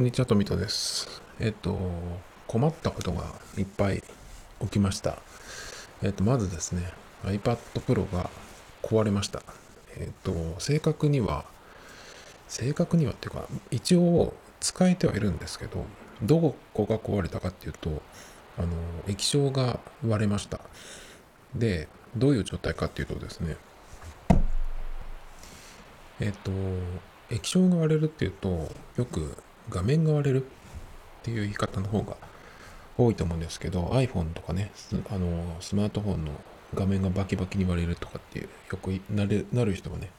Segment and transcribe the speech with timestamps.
[0.00, 1.20] こんにちは、とみとです。
[1.40, 1.78] えっと、
[2.46, 4.02] 困ったことがいっぱい
[4.62, 5.18] 起きました。
[6.02, 6.90] えっと、まずですね、
[7.22, 8.30] iPad Pro が
[8.82, 9.42] 壊れました。
[9.98, 11.44] えっと、正確には、
[12.48, 15.84] 正確にはっていうか、一応使えてはいるんですけど、
[16.22, 18.00] どこが壊れたかっていうと、
[18.56, 18.68] あの、
[19.06, 20.60] 液晶が割れました。
[21.54, 23.58] で、どういう状態かっていうとですね、
[26.20, 26.50] えっと、
[27.28, 29.36] 液晶が割れるっていうと、よく
[29.70, 32.16] 画面が割れるっていう言い方の方が
[32.98, 36.32] 多いと思うんですけど、iPhone とかね、スあのスマートフォンの
[36.74, 40.10] 画面がバキバキに割れるとかっていう、よくなれなる人はね、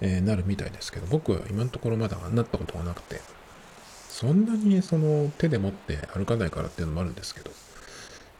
[0.00, 3.20] えーなるみたいですけど、僕は今のところまだなったことがなくて、
[4.08, 7.50] そんなにその手で持って歩かないからっていうのもあるんですけど、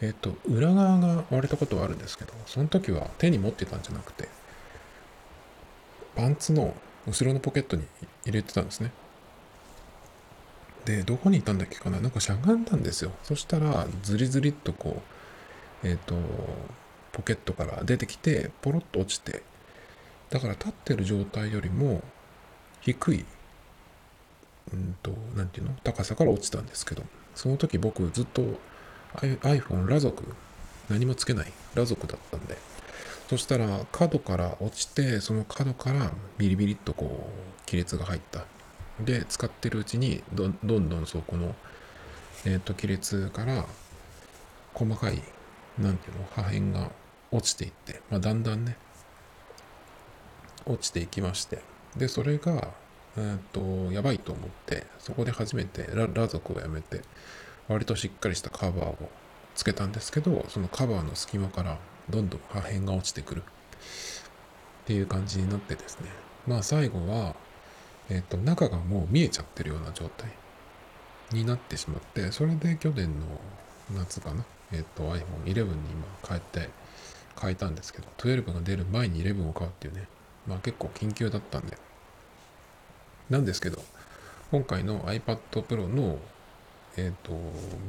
[0.01, 4.29] えっ、と、裏側が割れたことはあるんですけど、その時は手に持ってたんじゃなくて、
[6.17, 6.75] パンツの
[7.07, 7.85] 後ろのポケットに
[8.25, 8.91] 入れてたんですね。
[10.85, 12.01] で、どこにいたんだっけかな？
[12.01, 13.13] なんかしゃがんだんですよ。
[13.23, 15.03] そしたら、ズリズリっとこ
[15.85, 16.15] う、えっ、と、
[17.13, 19.43] ポケットから出てきて、ポロッと落ちて、
[20.31, 22.03] だから立ってる状態よりも
[22.81, 23.25] 低い、
[24.73, 25.77] うんと、なんていうの？
[25.85, 28.43] 高さから落ちたんですけど、その時僕ずっと
[29.17, 30.25] iPhone 裸族、
[30.89, 32.57] 何もつけない裸族だったんで、
[33.29, 38.45] そしたら角から落ちて、その角からビリビリっとこう亀裂が入った。
[39.05, 41.55] で、使ってるうちにどんどんどんそこの、
[42.45, 43.67] えっ、と亀裂から
[44.75, 45.23] 細かい、
[45.79, 46.91] なんていうの、破片が
[47.31, 48.77] 落ちていって、まあ、だんだんね、
[50.67, 51.61] 落ちていきまして、
[51.97, 52.69] で、それが、
[53.17, 53.61] えっ、と、
[53.93, 57.03] やばいと思って、そこで初めてラ裸族をやめて、
[57.69, 59.11] 割としっかりしたカバーを
[59.55, 61.79] つけたんですけど、そのカバーの隙間から
[62.11, 66.09] どんどん破片が落ちてくるっていう感じになってですね。
[66.47, 67.37] まあ最後は、
[68.11, 70.31] えっ、と、中がもう見えちゃってるような状態
[71.33, 73.27] になってしまって、それで去年の
[73.97, 76.71] 夏かな、えっ、と iPhone11 に今変えて、
[77.41, 80.07] 変えたんですけど、12が出る前に11を買うっていうね、
[80.47, 81.77] まあ結構緊急だったんで。
[83.31, 83.83] なんですけど、
[84.51, 86.19] 今回の iPad Pro の、
[86.97, 87.33] えっ、と、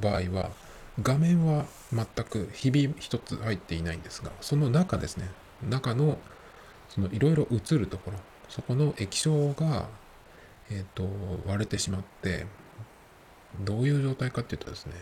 [0.01, 0.51] 場合は、
[1.01, 5.29] 画面は全くひび一つ入っていないんですが、その中ですね、
[5.67, 6.17] 中の、
[6.89, 8.17] そのいろいろ映るところ、
[8.47, 9.87] そこの液晶が、
[10.71, 11.07] えっ、と、
[11.45, 12.45] 割れてしまって、
[13.61, 14.93] どういう状態かっていうとですね、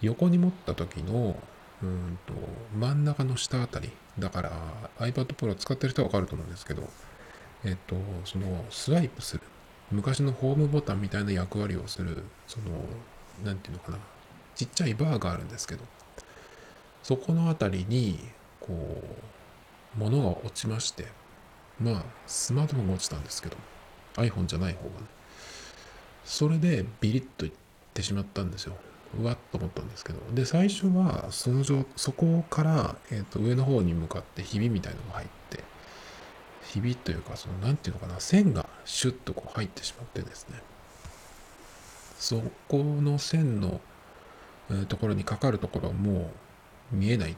[0.00, 1.36] 横に持った時の、
[1.82, 2.32] うんと、
[2.78, 4.50] 真ん中の下あたり、だから
[4.98, 6.88] iPad Pro 使ってる人はわかると思うんですけど、
[7.64, 9.42] えっ、と、そのスワイプする、
[9.90, 12.66] 昔のホームボタンみたいな役割をする、その、
[13.44, 13.98] なんていうのかな、
[14.54, 15.84] ちっちゃいバーがあるんですけど、
[17.02, 18.18] そこのあたりに、
[18.60, 19.02] こ
[19.96, 21.06] う、物が落ちまして、
[21.80, 23.56] まあ、スマートフォンが落ちたんですけど、
[24.18, 25.06] iPhone じゃない方がね。
[26.24, 27.52] それでビリッといっ
[27.94, 28.76] てしまったんですよ。
[29.18, 30.18] うわっと思ったんですけど。
[30.34, 35.64] で、最初は、その状、そこから、えっ、と、上の方に向かってひびみたいのが入って、
[36.64, 40.60] ひびというか、その、なんていうのかな、線がシュッとこう入ってしまってですね。
[42.18, 43.80] そこの線の、
[44.88, 46.30] ところにかかるところはも
[46.92, 47.36] う見えない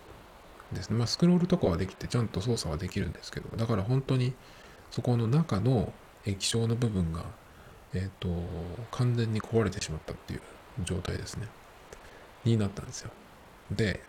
[0.73, 0.97] ですね。
[0.97, 4.33] まあ、スクロールとかはできて、ちゃんと操作はできるんですけど、だから本当に、
[4.91, 5.93] そこの中の
[6.27, 7.25] 液晶の部分が、
[7.95, 8.29] えっ、と、
[8.91, 10.41] 完全に壊れてしまったっていう
[10.85, 11.49] 状態ですね。
[12.45, 13.11] になったんですよ。
[13.71, 14.03] で、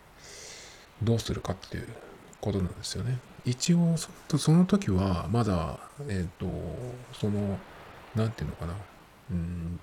[1.01, 1.87] どうするかっていう
[2.39, 3.19] ことなんですよね。
[3.45, 3.95] 一応、
[4.37, 6.47] その時は、まだ、えっ、と、
[7.13, 7.57] その、
[8.15, 8.75] なんていうのかな、
[9.31, 9.79] うん、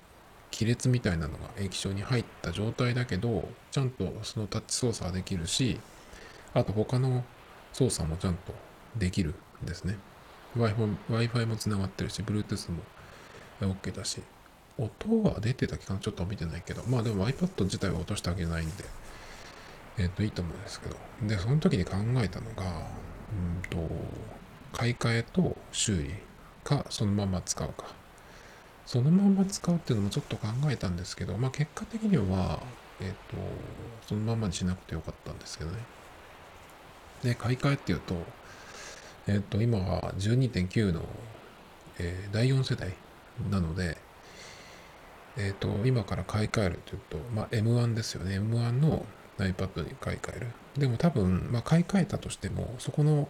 [0.51, 5.79] 亀裂みたいなのが液晶に入った状態だけど、ちゃんとそのタッチ操作はできるし、
[6.53, 7.23] あと他の
[7.73, 8.53] 操作もちゃんと
[8.97, 9.97] できるんですね。
[10.57, 12.81] Wi-Fi もつながってるし、Bluetooth も
[13.61, 14.21] OK だし、
[14.77, 18.85] 音は出てた期間ちょっと見てないけど、まあでも iPad 自体は落としてあげないんで、
[19.97, 20.95] えっ、と、いいと思うんですけど。
[21.23, 22.87] で、その時に考えたのが、
[23.31, 23.77] うんと、
[24.71, 26.13] 買い替えと修理
[26.63, 27.85] か、そのまま使うか。
[28.85, 32.61] そのまま使うっていうのもちょっと考えたんですけど、まあ結果的には、
[33.01, 33.37] えっ、と、
[34.07, 35.77] そのままにしなくてよかったんですけどね。
[37.23, 38.15] で、買い替えっていうと、
[39.27, 41.05] えっ、と、今は12.9の、
[41.99, 42.93] えー第4世代
[43.49, 43.97] なので、
[45.37, 48.39] えっ、と、今から買い替えるというと、まあ M1 ですよね。
[48.39, 49.05] M1 の
[49.37, 50.47] iPad に買い替える。
[50.77, 53.27] でも多分、まあ買い替えたとしても、そこの、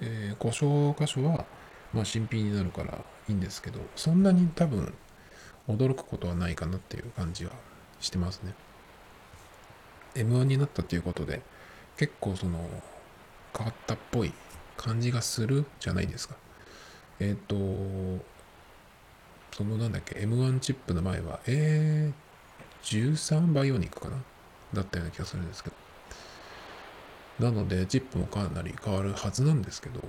[0.00, 1.44] えー故障箇所は、
[1.92, 2.98] まあ新品になるから
[3.28, 4.94] いいんですけど、そんなに多分
[5.68, 7.52] 驚くことはないかなっていう感じは
[8.00, 8.54] してますね。
[10.14, 11.42] M1 になったっていうことで、
[11.96, 12.58] 結構その
[13.56, 14.32] 変わったっぽい
[14.80, 16.36] 感じがするじゃないですか。
[17.18, 17.54] えっ、と、
[19.52, 24.16] そのなんだっけ、M1 チップの前は、えー、13バイオニックかな？
[24.72, 25.68] だったような気がするんですけ
[27.38, 27.50] ど。
[27.50, 30.00] なので、チップもかなり変わるはずなんですけど、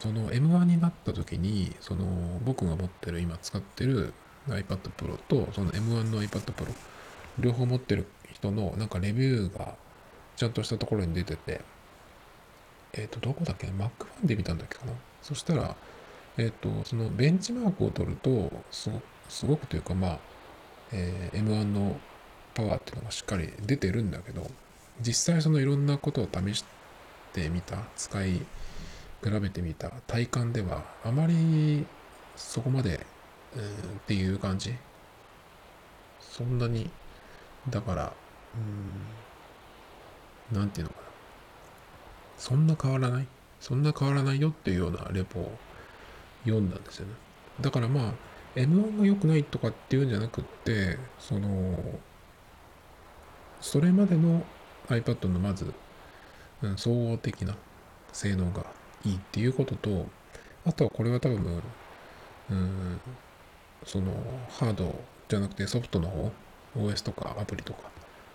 [0.00, 2.04] その M1 になった時に、その
[2.44, 4.12] 僕が持ってる、今使ってる
[4.48, 6.74] iPad Pro と、その M1 の iPad Pro、
[7.38, 9.74] 両方持ってる人のなんかレビューが
[10.36, 11.60] ちゃんとしたところに出てて、
[12.96, 14.92] えっ、ー、と、どこだっけ ?Mac ファンで見たんだっけかな？
[15.22, 15.76] そしたら、
[16.36, 20.18] えっ、ー、と、そのベンチマークを取ると、すごすごくというか、まあ、
[20.92, 21.96] えー、M1 の
[22.54, 24.48] パワーっていうのがしっかり出てるんだけど、
[25.00, 26.64] 実際そのいろんなことを試し
[27.32, 31.84] てみた、使い比べてみた体感では、あまり
[32.36, 33.06] そこまで、
[33.56, 33.66] うん、っ
[34.06, 34.74] ていう感じ。
[36.20, 36.90] そんなに、
[37.70, 38.12] だから、
[40.52, 41.03] うん、なんていうのか。
[42.36, 43.26] そんな変わらない？
[43.60, 45.52] そんな変わらないよっていうようなレポを
[46.44, 47.14] 読んだんですよね。
[47.60, 48.12] だからまあ、
[48.56, 51.78] M1 が良くないとかっていうんじゃなくって、その、
[53.60, 54.44] それまでの
[54.88, 55.72] iPad のまず、
[56.62, 57.56] うん、総合的な
[58.12, 58.66] 性能が
[59.04, 60.06] いいっていうことと、
[60.66, 61.62] あとはこれは多分、
[62.50, 63.00] うん、
[63.86, 64.12] その
[64.50, 64.94] ハード
[65.28, 66.32] じゃなくてソフトの方、
[66.76, 67.90] OS とかアプリとか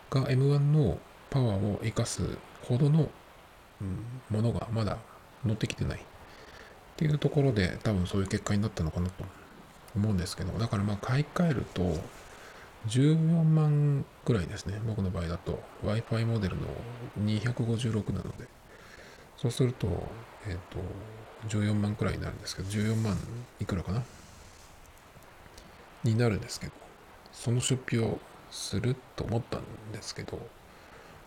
[0.10, 0.98] が M1 の
[1.30, 3.10] パワーを活かすほどの、
[4.30, 4.98] ものがまだ
[5.46, 6.00] 乗ってきてない。
[6.00, 6.02] っ
[6.98, 9.24] ていうところで多分そういう結果になったのかなと
[9.96, 11.98] 思うんですけど、だからまあ買い替えると
[12.88, 14.82] 14万くらいですね。
[14.86, 16.64] 僕の場合だと Wi-Fi モデルの
[17.24, 18.48] 256なので、
[19.38, 19.88] そうすると、
[20.48, 20.58] えっ、ー、
[21.50, 23.18] と、14万くらいになるんですけど、14万
[23.62, 24.04] いくらかな？
[26.04, 26.74] になるんですけど、
[27.32, 28.20] その出費を
[28.52, 29.62] すると思ったん
[29.94, 30.40] ですけど、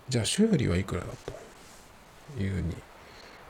[0.08, 1.32] じゃあ修理はいくらだと？
[2.38, 2.76] いうふうに、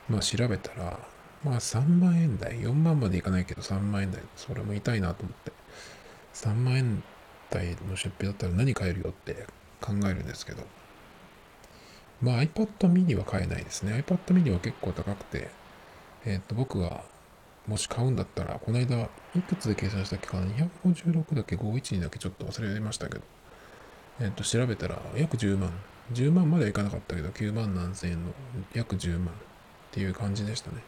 [0.08, 0.98] まあ調べたら、
[1.44, 5.52] まあ3万円台、4万までいかないけど3万円台、それも痛いなと思って、
[6.34, 7.02] 3万円
[7.50, 9.46] 台の出費だったら何買えるよって
[9.80, 10.62] 考えるんですけど、
[12.20, 14.04] まあ iPad mini は買えないですね。
[14.06, 15.50] iPad mini は結構高くて、
[16.24, 17.04] えっ、と僕が
[17.66, 22.18] もし買うんだったら、この間いくつで計算したっけかな ?256 だけ ?512 だけ？
[22.18, 23.20] ちょっと忘れましたけど、
[24.20, 25.72] えっ、と調べたら約10万。
[26.12, 28.32] 10万まではいかなかったけど、9万何千円の
[28.74, 29.30] 約10万っ
[29.90, 30.82] ていう感じでしたね。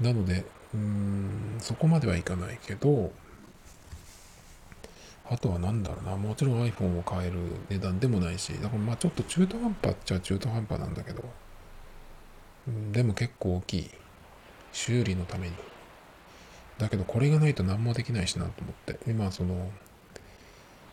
[0.00, 0.44] なので、
[0.74, 3.12] うーん、そこまではいかないけど、
[5.30, 7.38] あとは何だろうな、もちろん iPhone を買える
[7.68, 11.24] 値段でもないし、だからまあちょっと中途半端っちゃ中途半端なんだけど、
[12.92, 13.90] でも結構大きい。
[14.72, 15.54] 修理のために。
[16.78, 19.70] だけどこれがないと何もできないしなと思って、今その、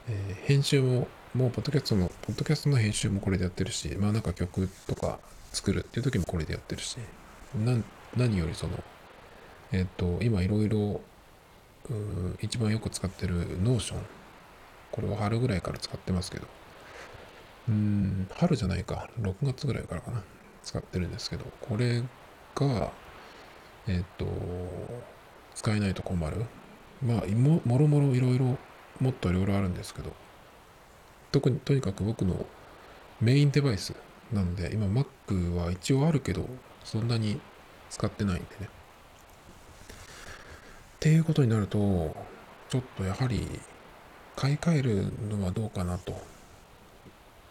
[0.08, 5.20] えー、編集も、もうポッドキャストの、ポッドキャストの編集もこれでやってるし、まあなんか曲とか
[5.52, 6.98] 作るっていう時もこれでやってるし、
[7.54, 7.76] な
[8.16, 8.82] 何よりその、
[9.74, 11.02] えっ、と、今いろいろ、
[12.42, 14.00] 一番よく使ってる Notion。
[14.94, 16.48] これは春ぐらいから使ってますけど、
[17.68, 20.24] うん、春じゃないか、6月ぐらいからかな、
[20.64, 22.02] 使ってるんですけど、これ
[22.56, 22.94] が、
[23.90, 24.26] えっ、と、
[25.54, 26.46] 使えないと困る。
[27.06, 28.58] まあ、ももろもろいろいろ、
[29.02, 30.14] もっといろいろあるんですけど、
[31.36, 32.46] 特に、とにかく僕の
[33.20, 33.94] メインデバイス
[34.32, 36.48] なので、今 Mac は一応あるけど、
[36.86, 37.42] そんなに
[37.90, 38.70] 使ってないんでね。
[38.70, 38.70] っ
[41.02, 42.16] ていうことになると、
[42.70, 43.46] ちょっとやはり
[44.38, 46.22] 買い替えるのはどうかなと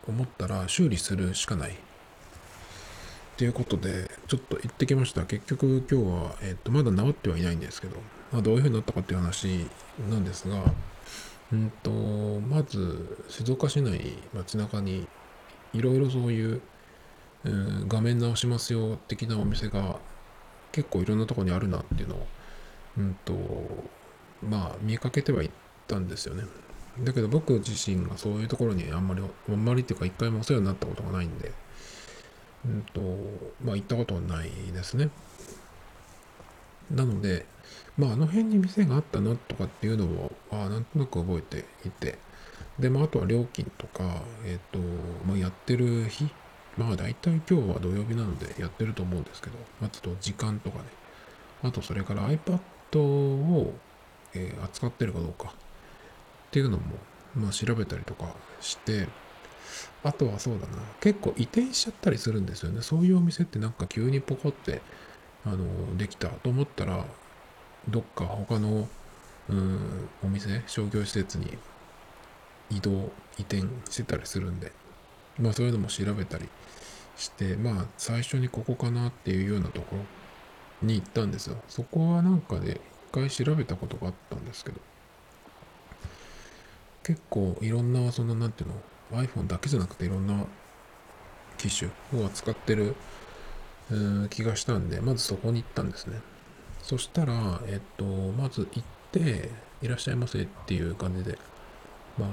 [0.08, 1.72] 思ったら修理するしかない。
[1.72, 1.74] っ
[3.36, 5.26] ていうことで、ちょっと行ってきました。
[5.26, 7.96] 結局今日は、えっと、まだ治ってはいないんですけど、
[8.32, 9.66] まあ、どういう風になったかっていう話
[10.08, 10.72] なんですが、
[11.52, 14.00] うんと、まず、静岡市内
[14.34, 15.06] 街中に、
[15.72, 16.60] いろいろそういう、
[17.44, 19.98] うん、画面直しますよ的なお店が
[20.72, 22.26] 結構いろんなとこにあるなっていうのを、
[22.98, 23.32] うんと、
[24.42, 25.50] まあ見かけてはいっ
[25.86, 26.44] たんですよね。
[27.00, 31.52] だけど僕自身がそういうところにあんまり、あんまりっていうか一回もお世話になったことがないんで、
[32.64, 33.00] うんと、
[33.62, 35.10] まあ行ったことはないですね。
[36.94, 37.46] なので、
[37.98, 42.18] まああの辺に店があったなとかっていうのを、あなんとなく覚えていて、
[42.78, 44.78] で、まああとは料金とか、えっ、と、
[45.26, 46.28] まあやってる日、
[46.76, 50.84] まあ大体今日は土曜日なのでやってると思うんですけど、まあと時間とかね、
[51.62, 53.74] あとそれから iPad を、
[54.34, 55.52] えー、扱ってるかどうか。
[55.52, 56.84] っていうのも、
[57.34, 58.26] まあ調べたりとか
[58.60, 59.08] して、
[60.04, 62.82] あとはそうだな、結構移転しちゃったりするんですよね。
[62.82, 64.82] そういうお店ってなんか急にポコって、
[65.46, 67.04] あの、できたと思ったら、
[67.88, 68.88] どっか他の、
[69.48, 71.58] うん、お店、商業施設に
[72.70, 74.72] 移動、移転してたりするんで、
[75.38, 76.48] まあそういうのも調べたり
[77.16, 80.04] して、まあ最初にここかなっていうようなところ
[80.88, 81.56] に行ったんですよ。
[81.68, 84.80] そこはなんかで一回調べたことがあったんですけど、
[87.02, 90.46] 結構いろんな、その、なんていうの、iPhone だけじゃなくていろんな
[91.58, 92.96] 機種を扱ってる
[94.30, 96.20] 気がしたんで、まずそこに行ったんですね。
[96.82, 99.50] そしたら、えっと、まず行って、
[99.82, 101.38] いらっしゃいませっていう感じで、
[102.18, 102.28] まあ、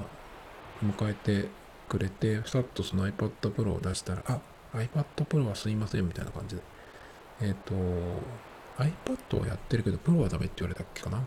[0.84, 1.48] 迎えて
[1.88, 4.40] くれて、さっとその iPad Pro を出したら、あ、
[4.74, 6.62] iPad Pro はすいませんみたいな感じで。
[7.42, 7.74] えっと、
[8.78, 11.26] iPad はやってるけど、Pro はダメって言われたっけかな？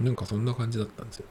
[0.00, 1.26] なんかそんな感じだったんですよ。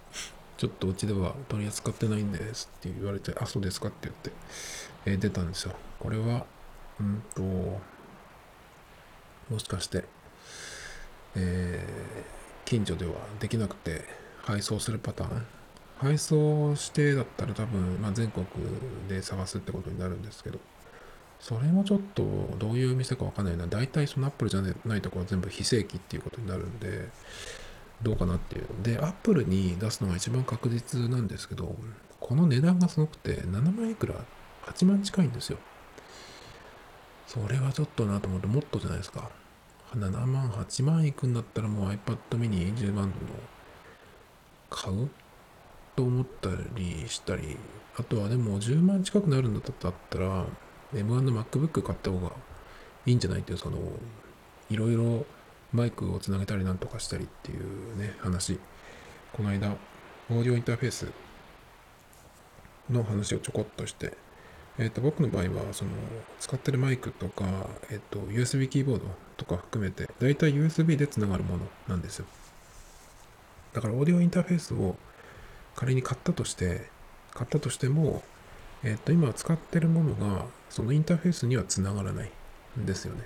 [0.58, 4.32] ちょっとうちでは取り扱ってないんですって言われて、あ、そうですかって言って、
[5.06, 5.74] えー、出たんですよ。
[6.00, 6.46] これは、
[7.00, 7.80] うんと、
[9.50, 10.04] もしかして、
[11.36, 14.04] えー、近所ではできなくて
[14.44, 15.46] 配送するパターン？
[16.00, 18.46] 配送してだったら多分、まあ、全国
[19.10, 20.60] で探すってことになるんですけど
[21.39, 22.24] それもちょっと
[22.60, 23.68] どういう店かわかんないな。
[23.68, 27.10] 大体そのアップルじゃないところは全部非正規っていうことになるんで
[28.01, 28.66] どうかなっていう。
[28.84, 31.75] でアップルに出すのが一番確実なんですけど
[32.20, 34.16] この値段がすごくて7万いくら
[34.66, 35.60] ？8万近いんですよ。
[37.28, 39.30] それはちょっとなと思ってもっとじゃないですか
[39.94, 43.14] 7万、8万いくんだったらもう iPad mini 10万の
[44.70, 45.10] 買う
[45.96, 47.58] と思ったりしたり、
[47.98, 50.46] あとはでも10万近くなるんだったら
[50.94, 52.32] M1 の MacBook 買った方が
[53.06, 53.78] いいんじゃないっていう、その、
[54.70, 55.26] いろいろ
[55.74, 58.60] マイクをつなげたりなんとかしたりっていうね、話。
[59.34, 59.76] この間、
[60.30, 61.08] オーディオインターフェース
[62.90, 64.18] の話をちょこっとして、
[64.80, 65.92] え、ー、と、僕の場合は、その、
[66.40, 67.46] 使ってるマイクとか、
[67.90, 69.06] え、ー、と、USB キーボード
[69.36, 72.26] とか含めて、だいたい USB でつながるものなんですよ。
[73.74, 74.96] だから、オーディオインターフェースを
[75.76, 76.90] 仮に買ったとして、
[77.34, 78.24] 買ったとしても、
[78.84, 82.32] えっ、ー、と、今使ってるものが、そのインターフェースにはつながらない
[82.80, 83.24] んですよね。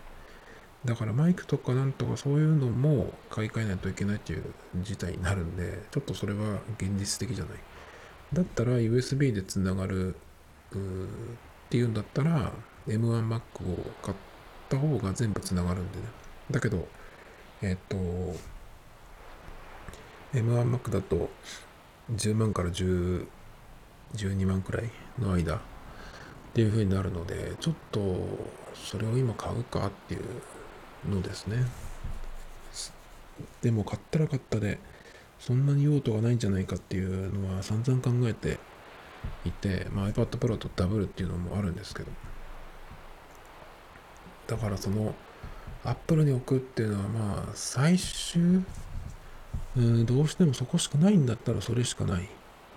[0.85, 4.43] だからマイクとかなんとかそういうのも買い替えないといけないっていう
[4.81, 7.57] 事態になるんで、ちょっとそれは現実的じゃない。
[8.33, 10.15] だったら USB でつながる
[10.77, 12.51] っていうんだったら
[12.87, 14.17] M1Mac を買っ
[14.69, 16.05] た方が全部つながるんでね。
[16.49, 16.87] だけど、
[17.61, 17.97] えっ、と、
[20.33, 21.29] M1Mac だと
[22.13, 23.27] 10万から10
[24.15, 25.59] 12万くらいの間っ
[26.53, 28.01] ていう風になるので、ちょっと
[28.73, 31.65] それを今買うかっていうのですね。
[33.61, 34.79] でも買ったら買ったで、
[35.39, 38.59] そんなに用途がないんじゃないかっていうのは散々考えて
[39.45, 42.11] いて、まあ、iPad Pro とダブルっていうのもあるんですけど。
[44.47, 45.15] だからその
[45.83, 48.63] Apple に置くっていうのはまあ最終
[49.77, 52.27] うんどうしてもそこしかないんだったらそれしかない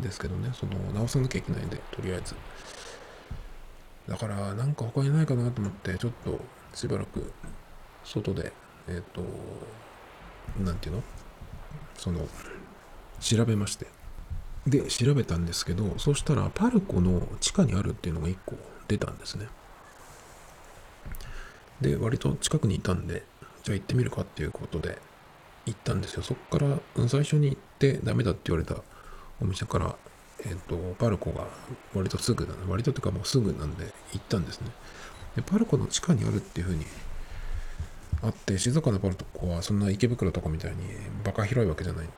[0.01, 0.51] ですけどね。
[0.55, 2.35] その直さなきゃいけないんでとりあえず。
[4.09, 6.39] だからなんか他にないかなと思ってちょっと
[6.75, 7.33] しばらく
[8.05, 8.53] 外で
[8.87, 9.23] えっ、ー、と
[10.63, 11.03] なんていうの？
[11.97, 12.21] その
[13.21, 13.87] 調べまして。
[14.67, 18.57] で調べたんですけどそしたらパルコの地下にあるっていうのが1個
[18.89, 19.49] 出たんですね。
[21.81, 23.25] で割と近くにいたんで
[23.63, 24.99] じゃあ行ってみるかっていうことで
[25.67, 26.23] 行ったんですよ。
[26.23, 26.79] そっから
[27.09, 28.77] 最初に行ってダメだって言われた
[29.41, 29.97] お店から
[30.41, 31.47] えっ、ー、とパルコが
[31.95, 34.69] 割とすぐな割とというかもうすぐなんで行ったんですね。
[35.37, 36.87] でパルコの地下にあるっていうふうに
[38.23, 40.77] あって静岡のパルコはそんな池袋とかみたいに
[41.23, 42.13] バカ広いわけじゃないんで。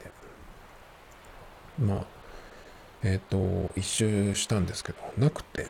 [1.79, 2.16] まあ
[3.07, 5.69] えっ、ー、と、一周したんですけど、なくて、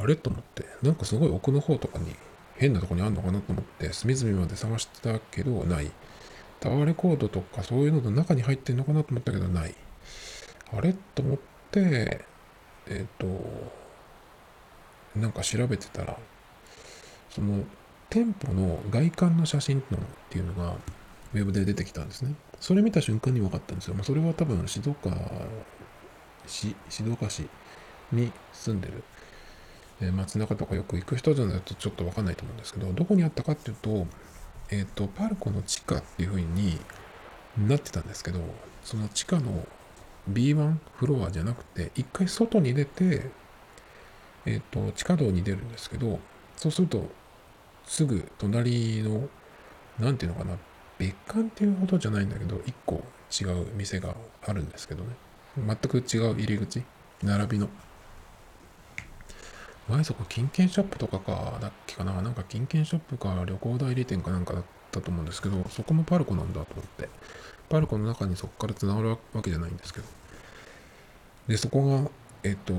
[0.00, 0.14] あれ？
[0.14, 2.14] と思って、なんかすごい奥の方とかに
[2.54, 5.90] 変なとこにあんのかなと思って、隅々まで探してたけど、ない。
[6.60, 9.74] タワーレコードとかそういうのの中に入ってんのかなと思ったけど、ない。
[10.72, 10.94] あれ？
[11.16, 11.38] と思っ
[11.72, 12.24] て、
[12.86, 13.26] えっ、ー、と、
[15.16, 16.16] なんか調べてたら、
[17.30, 17.64] その
[18.10, 19.82] 店舗の外観の写真っ
[20.30, 20.76] ていうのが
[21.34, 22.34] ウェブで出てきたんですね。
[22.60, 23.94] それ見た瞬間に分かったんですよ。
[23.94, 25.10] まあ、それは多分静岡
[26.46, 27.48] 市、静岡市
[28.12, 29.02] に住んでる、
[30.00, 34.06] えー、街中とかよく行く人じゃないとちょっとわかんないと思うんですけど、どこにあったかっていうと、
[34.70, 36.78] えっ、ー、と、パルコの地下っていう風に
[37.58, 38.40] なってたんですけど、
[38.84, 39.66] その地下の
[40.30, 43.30] B1 フロアじゃなくて、一回外に出て、
[44.44, 46.18] えっ、ー、と、地下道に出るんですけど、
[46.56, 47.08] そうすると、
[47.84, 49.28] すぐ隣の、
[49.98, 50.56] なんていうのかな、
[50.98, 55.10] 別館っていうほどじゃないんだけど、一個違う店があるんですけどね。
[55.56, 56.82] 全く違う入り口？
[57.22, 57.68] 並びの。
[59.88, 62.20] 前そこ金券ショップとかかだっけかな？
[62.20, 67.08] なんか金券ショップか旅行代理店かなんかだったと思うんですけどそこもパルコなんだと思って。
[67.68, 70.06] パルコの中にそこから繋がるわけじゃないんですけど。
[71.48, 72.10] でそこが
[72.42, 72.74] えっと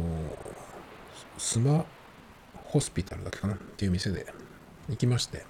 [1.37, 1.85] スマ
[2.65, 3.55] ホスピタルだけかな？
[3.55, 4.25] っていう店で
[4.89, 5.45] 行きまして。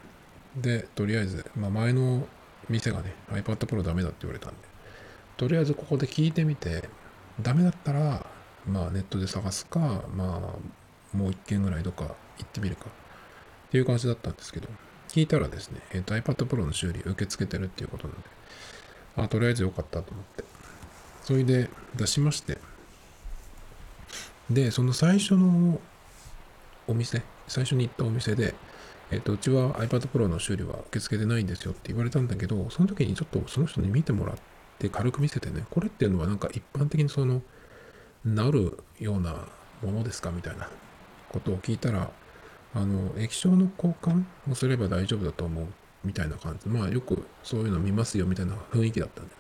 [0.56, 2.28] でとりあえず、まあ、前の
[2.70, 4.58] 店がね iPad Pro ダメだって言われたんで。
[5.38, 6.90] とりあえずここで聞いてみて
[7.42, 8.26] ダメだったら
[8.68, 12.14] まあネットで探すか、まあもう一件ぐらいどっか行
[12.44, 12.86] ってみるか。
[13.68, 14.70] っていう感じだったんですけど、
[15.10, 18.24] 聞いたらですね、えっ、と iPad Pro の修理受け付けてるっていうことなんで、
[19.18, 20.44] あ、とりあえずよかったと思って。
[21.24, 22.58] それで出しまして、
[24.50, 25.82] で、その最初の
[26.88, 28.56] お店、最初に行ったお店で、
[29.12, 34.42] えっ、と、うちは iPad Pro の修理は受け付けてないんですよって言われたんだけど、その時にちょっとその人に見てもらって
[34.80, 37.42] で軽く見せてね、これっていうのはなんか一般的にその、
[38.24, 39.48] なるような
[39.82, 40.70] ものですかみたいな
[41.30, 42.10] ことを聞いたら、
[42.74, 45.68] あの、液晶の交換をすれば大丈夫だと思う
[46.04, 46.70] みたいな感じ。
[46.70, 49.32] まあよくそういうの見ますよみたいな雰囲気だったんで。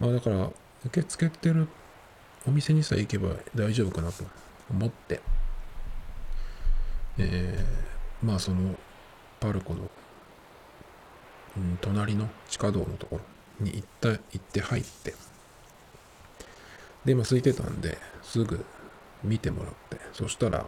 [0.00, 0.50] まあだから、
[0.86, 1.68] 受け付けてる
[2.46, 4.24] お店にさえ行けば大丈夫かなと
[4.70, 5.20] 思って、
[7.18, 8.74] えー、まあその
[9.40, 9.90] パルコの、
[11.56, 15.14] うん、隣の地下道のところに行った行って入って。
[17.04, 18.64] でまあ空いてたんですぐ
[19.22, 19.98] 見てもらって。
[20.12, 20.66] そしたら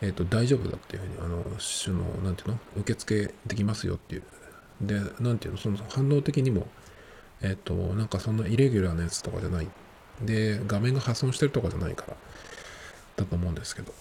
[0.00, 1.44] えっ、ー、と大丈夫だっていうふうにあの
[1.84, 2.58] 種のなんていうの？
[2.76, 4.22] 受付できますよっていう。
[4.80, 5.58] でなんていうの？
[5.58, 6.66] その反応的にも
[7.42, 9.68] えっ、ー、となんかそんなイレギュラーなやつとかじゃない。
[10.22, 12.16] で画面が破損してるとかじゃないから
[13.16, 13.92] だと思うんですけど。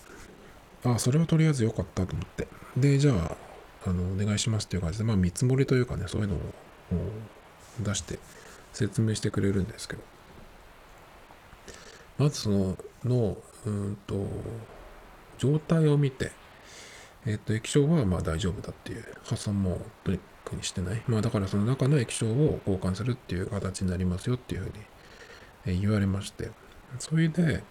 [0.85, 2.47] あそれはとりあえず良かったと思って。
[2.77, 3.35] で、じゃあ、
[3.85, 6.39] あの、お願いしますっていう感じで、まあ、見積もりというかね、そういうのを
[7.79, 8.19] 出して
[8.73, 10.01] 説明してくれるんですけど、
[12.17, 14.27] まずその、の、うんと、
[15.37, 16.31] 状態を見て、
[17.25, 21.01] えっ、と、液晶はまあ大丈夫だっていう、破損もトリックにしてない。
[21.07, 26.51] まあ、だからその中の液晶を交換するっていう形になりますよっていうふうに、言われまして、
[26.99, 27.63] それで、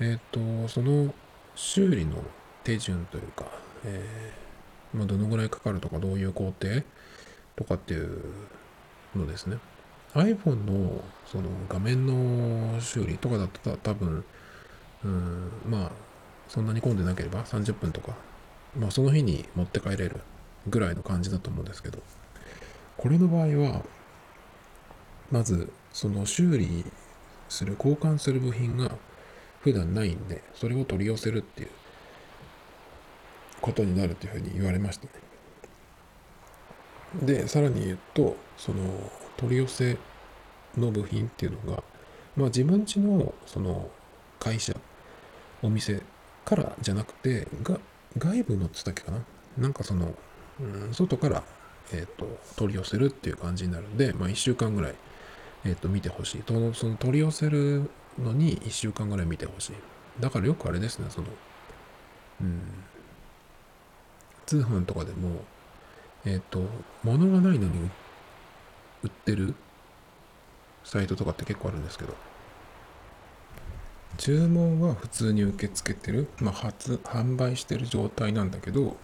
[0.00, 1.14] えっ、と、その
[1.54, 2.22] 修理の
[2.64, 3.46] 手順というか、
[3.84, 6.82] えー、まあ、どのぐらいかかるとか、どういう工程
[7.56, 8.22] とかっていう
[9.16, 9.58] のですね。
[10.14, 14.24] iPhone のその画面の修理とかだったら多分、
[15.04, 15.90] うん、まあ、
[16.48, 18.14] そんなに混んでなければ30分とか、
[18.78, 20.20] まあその日に持って帰れる
[20.68, 21.98] ぐらいの感じだと思うんですけど、
[22.96, 23.82] これの場合は、
[25.30, 26.84] まずその修理
[27.48, 28.92] する、交換する部品が
[29.60, 31.70] 普段ないんで、それを取り寄せるっていう
[33.60, 35.25] ことになるというふうに言われましたね。
[37.14, 38.82] で、さらに言うと、その
[39.36, 39.98] 取り寄せ
[40.76, 41.82] の部品っていうのが、
[42.36, 43.90] まあ自分家のその
[44.38, 44.74] 会社、
[45.62, 46.02] お店
[46.44, 47.78] からじゃなくて、が
[48.18, 49.18] 外部のつったっけかな
[49.58, 50.14] なんかその、
[50.60, 51.42] うん、外から、
[51.92, 54.94] えっ、ー、と、取り寄せるっていう感じになるんで、まあ1週間ぐらい、
[55.64, 56.42] えっ、ー、と、見てほしい。
[56.46, 59.72] その、その取り寄せるのに1週間ぐらい見てほしい。
[60.20, 61.26] だからよくあれですね、その、
[62.40, 62.60] うん、
[64.46, 65.44] 通販とかでも、
[66.26, 66.60] えっ、ー、と、
[67.04, 67.90] 物がないのに
[69.02, 69.54] 売ってる
[70.84, 72.14] サイトとかって結構あるんですけど、
[74.18, 78.96] 注文は普通に受け付けてる、まあ、初、販売してる状態なんだけど、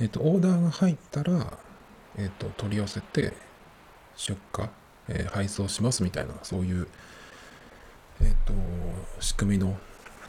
[0.00, 1.58] えっ、ー、と、オーダーが入ったら、
[2.16, 3.32] えっ、ー、と、取り寄せて、
[4.16, 4.68] 出荷、
[5.08, 6.88] えー、配送しますみたいな、そういう、
[8.20, 8.52] えっ、と、
[9.20, 9.76] 仕組みの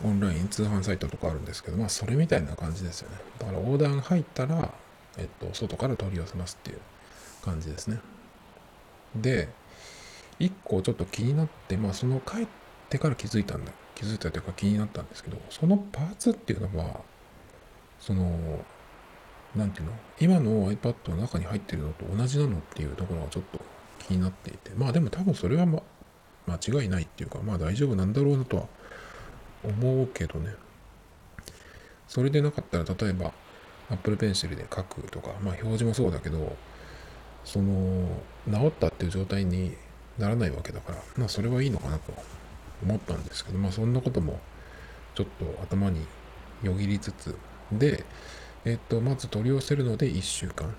[0.03, 3.17] オンライン通販サイトとかあるんですけど、まあそれみたいな感じですよね。
[3.39, 4.73] だからオーダーが入ったら、
[5.17, 6.79] えっと、外から取り寄せますっていう
[7.43, 7.99] 感じですね。
[9.15, 9.49] で、
[10.39, 12.47] 一個ちょっと気になって、まあその帰っ
[12.89, 13.71] てから気づいたんだ。
[13.95, 16.99] 気づいたというか気になったんですけど、そのパーツっていうのは、
[17.99, 18.29] その、
[19.55, 19.93] なんていうの？
[20.19, 23.59] 今の iPad の中に入ってるのと同じなのっていうところがちょっと
[24.05, 25.81] 気になっていて、まあでも多分それは、ま、
[26.45, 28.67] 間違いないっていうか、まあ大丈夫なんだろうなとは
[29.63, 30.53] 思うけどね。
[32.09, 33.31] それでなかったら、例えば
[33.89, 36.55] Apple Pencil で書くとか、まあ表示もそうだけど、
[37.43, 38.07] その、
[38.51, 39.75] 治ったっていう状態に
[40.17, 42.13] ならないわけだから、まあそれはいいのかなと
[42.83, 44.39] 思ったんですけど、まあそんなことも
[45.13, 46.05] ちょっと頭に
[46.63, 47.35] よぎりつつ、
[47.71, 48.03] で、
[48.65, 50.75] えっと、まず取り寄せるので1週間。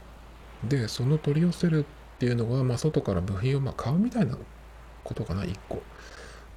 [0.65, 4.37] で、その取り寄せるっていうのが、まあ外から部品をま買うみたいな
[5.05, 5.83] ことかな、1個。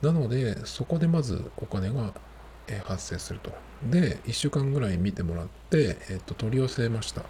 [0.02, 2.14] なので、そこでまずお金が
[2.86, 3.51] 発生すると。
[3.89, 7.23] で、1週間ぐらい見てもらって、えっと、取り寄せました。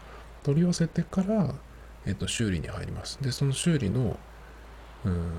[0.43, 1.53] 取り寄せてから、
[2.05, 3.19] えっと、修理に入ります。
[3.21, 4.17] で、その修理の、
[5.05, 5.31] うん、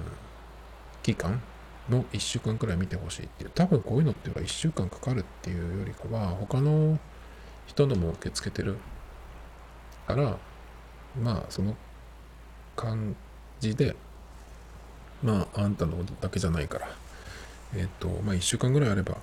[1.03, 1.41] 期間
[1.89, 3.51] の1週間くらい見てほしいっていう。
[3.51, 6.99] 多分こういうのっていうのは1週間かかるっていうよりかは、他の
[7.67, 8.77] 人のも受け付けてる
[10.07, 10.39] から、
[11.21, 11.77] まあ、その
[12.77, 13.17] 感
[13.61, 13.97] じで、
[15.23, 16.89] まあ、あんたのだけじゃないから、
[17.77, 19.17] えっ、と、まあ、1週間ぐらいあれば、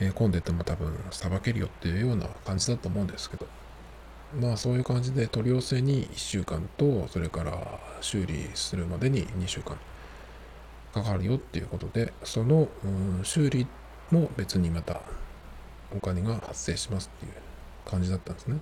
[0.00, 3.46] え、混んでても多分さばけるよっていうような感じだと思うんですけど、
[4.40, 9.76] まあそういう感じで取り寄せに1週間と、それから修理するまでに2週間
[10.92, 12.68] かかるよっていうことで、その、
[13.24, 13.66] 修理
[14.10, 15.00] も別にまた
[15.96, 17.32] お金が発生しますっていう
[17.84, 18.60] 感じだったんですね。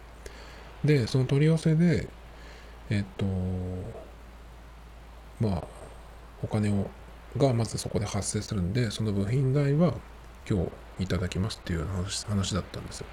[0.84, 2.08] で、その取り寄せで、
[2.90, 3.26] えっと、
[5.40, 5.64] まあ、
[6.42, 6.88] お金を
[7.36, 9.94] がまずそこで発生するんで、その部品代は
[10.48, 13.06] 今日いただきますっていう話話だったんですよ。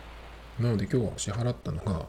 [0.60, 2.06] なので今日支払ったのが、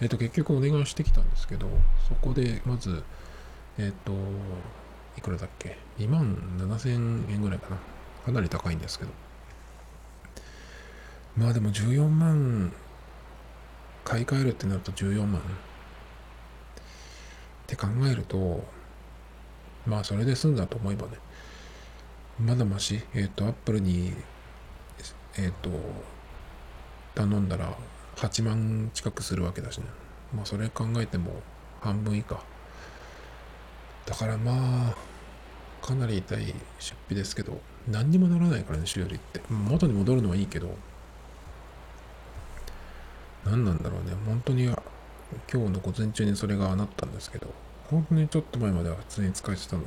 [0.00, 1.68] えっ、と、結局お願いしてきたんですけど、
[2.08, 3.02] そこでまず、
[3.78, 4.12] えっ、と、
[5.16, 7.76] いくらだっけ ?2 万7000円ぐらいかな。
[8.24, 9.10] かなり高いんですけど。
[11.36, 12.72] まあでも14万
[14.04, 15.42] 買い替えるってなると14万っ
[17.66, 18.62] て考えると
[19.86, 21.14] まあそれで済んだと思えばね
[22.38, 24.12] まだましえっ、ー、とアップルに
[25.36, 25.70] えっ、ー、と
[27.14, 27.76] 頼んだら
[28.16, 29.84] 8万近くするわけだしね。
[30.34, 31.42] まあそれ考えても
[31.80, 32.42] 半分以下。
[34.06, 34.94] だからまあ
[35.84, 39.40] かなり痛い出費ですけど何にもならないからね修理って。
[39.50, 40.74] 元に戻るのはいいけど
[43.44, 44.14] 何なんだろうね。
[44.26, 47.52] 本当に今日の午前中にそれがなったんですけど
[47.90, 49.86] 本当にちょっと前までは普通に使えてたのに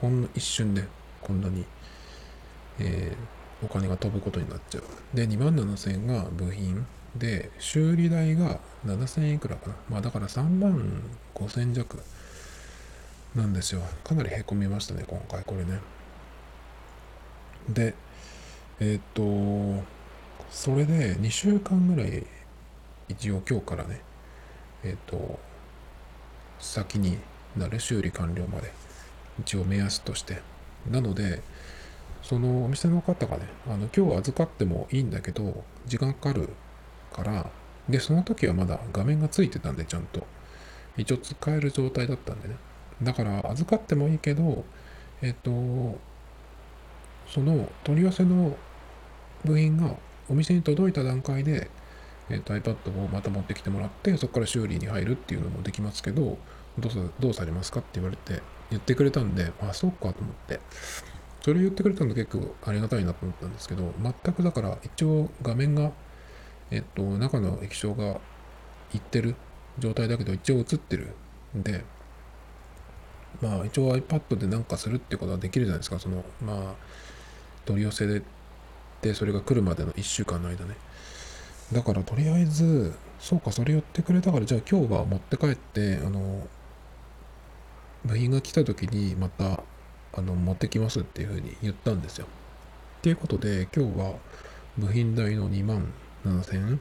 [0.00, 0.84] ほんの一瞬で
[1.20, 1.64] こんなに、
[2.78, 4.82] えー、お金が飛ぶことになっちゃう。
[5.14, 6.86] で2万7000円が部品。
[7.16, 9.74] で修理代が7000いくらかな。
[9.88, 11.02] まあだから3万
[11.34, 11.98] 5000弱
[13.34, 13.82] なんですよ。
[14.04, 15.42] かなりへこみましたね今回。
[15.44, 15.80] これね。
[17.68, 17.94] で
[18.80, 19.82] えっ、と
[20.50, 22.26] それで2週間ぐらい
[23.10, 24.00] 一応今日からね、
[24.84, 25.40] えっ、と、
[26.60, 27.18] 先に
[27.56, 28.72] なる修理完了まで、
[29.40, 30.40] 一応目安として。
[30.88, 31.42] なので、
[32.30, 36.50] そのお店の方がね、あの今日預かってもいいんだけど、時間かかる
[37.12, 37.50] から、
[37.88, 40.24] で、その時はまだ画面がついてたんで、ちゃんと。
[40.96, 42.54] 一応使える状態だったんでね。
[43.02, 44.64] だから、預かってもいいけど、
[45.22, 45.98] えっ、と、
[47.26, 48.56] その取り寄せの
[49.44, 49.96] 部品が
[50.28, 51.68] お店に届いた段階で、
[52.28, 56.38] えーと、iPad をまた持ってきてもらってそこから修理に入るっていうのもできますけど
[56.78, 58.40] どうどうされますかって言われて
[58.70, 60.60] 言ってくれたんであそうかと思って
[61.42, 65.90] それ言ってくれたの結構ありがたいなと思ったんですけど全くだから一応画面が
[66.70, 68.20] えっと中の液晶が
[68.92, 69.34] いってる
[69.78, 71.14] 状態だけど一応映ってる
[71.56, 71.84] んで
[73.40, 75.98] まあ一応 iPad でなんかするってことはできるじゃないですか。
[75.98, 76.74] そのまあ
[77.64, 78.22] 取り寄せで
[79.02, 80.74] でそれが来るまでの1週間の間ね。
[81.72, 86.48] だからとりあえず、そうか、それ言ってくれたから、じゃあ今日は持って帰って、あの、
[88.04, 89.62] 部品が来た時にまた、
[90.12, 92.26] あの、持ってきますっていうふうに言ったんですよ。
[92.26, 94.14] っていうことで、今日は
[94.78, 95.92] 部品代の2万
[96.24, 96.80] 7000円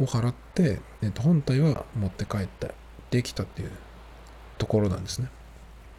[0.00, 2.74] を払って、えっと、本体は持って帰って
[3.10, 3.70] できたっていう
[4.58, 5.28] ところなんですね。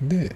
[0.01, 0.35] で、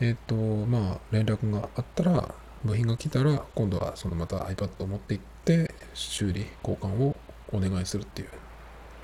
[0.00, 2.34] えっと、まあ、連絡があったら、
[2.64, 7.16] 部品が来たら、今度はそのまた iPad を持って行って、修理、交換を
[7.52, 8.28] お願いするっていう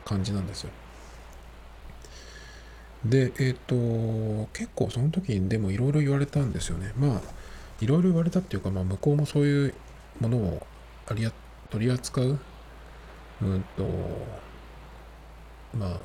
[0.05, 0.71] 感じなんですよ。
[3.05, 6.93] で、えっ、ー、と、結構その時にでもいろいろ言われたんですよね。
[6.97, 7.21] まあ、
[7.81, 9.75] いろいろ言われたっていうか、まあ、向こうもそういう
[10.21, 10.67] ものを
[11.09, 11.33] ありや
[11.71, 12.39] 取り扱う、
[13.43, 13.85] うんと、
[15.77, 16.01] まあ、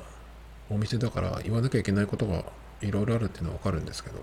[0.70, 2.44] お店だから言わなきゃいけないことが
[2.80, 4.16] いろいろあるっていうのはわかるんですけど、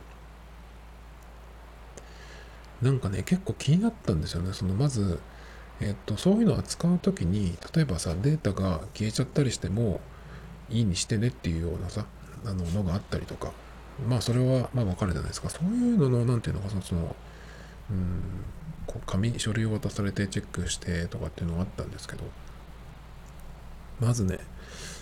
[2.82, 4.52] なんかね、結構気になったんですよね。
[4.52, 5.20] その、まず、
[5.80, 10.02] えっと、そういうのを扱う時に、例えばさ、データが消えちゃったりしても、
[10.70, 12.06] いいにしてねっていうようなさ、
[12.46, 13.52] あの、のがあったりとか、
[14.08, 15.50] まあ、それは、まあ、わかるじゃないですか。
[15.50, 17.16] そういうのの、なんていうのか、その、
[17.92, 18.22] うん、
[18.86, 22.24] こう紙、書類を渡されてチェックしてとかっていうのがあったんですけど、
[24.00, 24.40] まずね、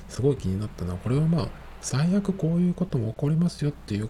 [0.10, 1.48] すごい気になったのは、これはまあ、
[1.82, 4.10] 最悪こういうことも起こりますよっていう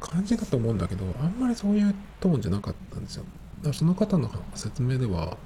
[0.00, 3.24] 感じだと思うんだけど、あんまりそういうトーンじゃなかったんですよ。
[3.58, 5.36] だからその方の説明では、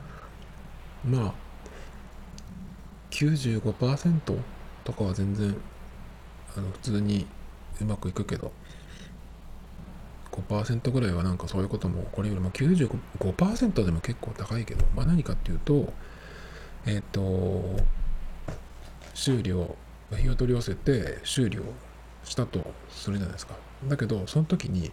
[1.05, 1.35] まあ、
[3.11, 4.21] 95%
[4.85, 5.57] とかは全然、
[6.59, 7.27] あの、普通に
[7.81, 8.53] うまくいくけど、
[10.33, 12.41] 5%ぐらいはなんかそういうことも起こりうる。
[12.41, 15.93] まあ、95%でも結構高いけど、まあ何かっていうと、
[16.87, 17.77] えっ、ー、と、
[19.15, 19.77] 修理を、
[20.17, 21.63] 火を取り寄せて修理を
[22.25, 23.55] したとするじゃないですか。
[23.87, 24.91] だけど、その時に、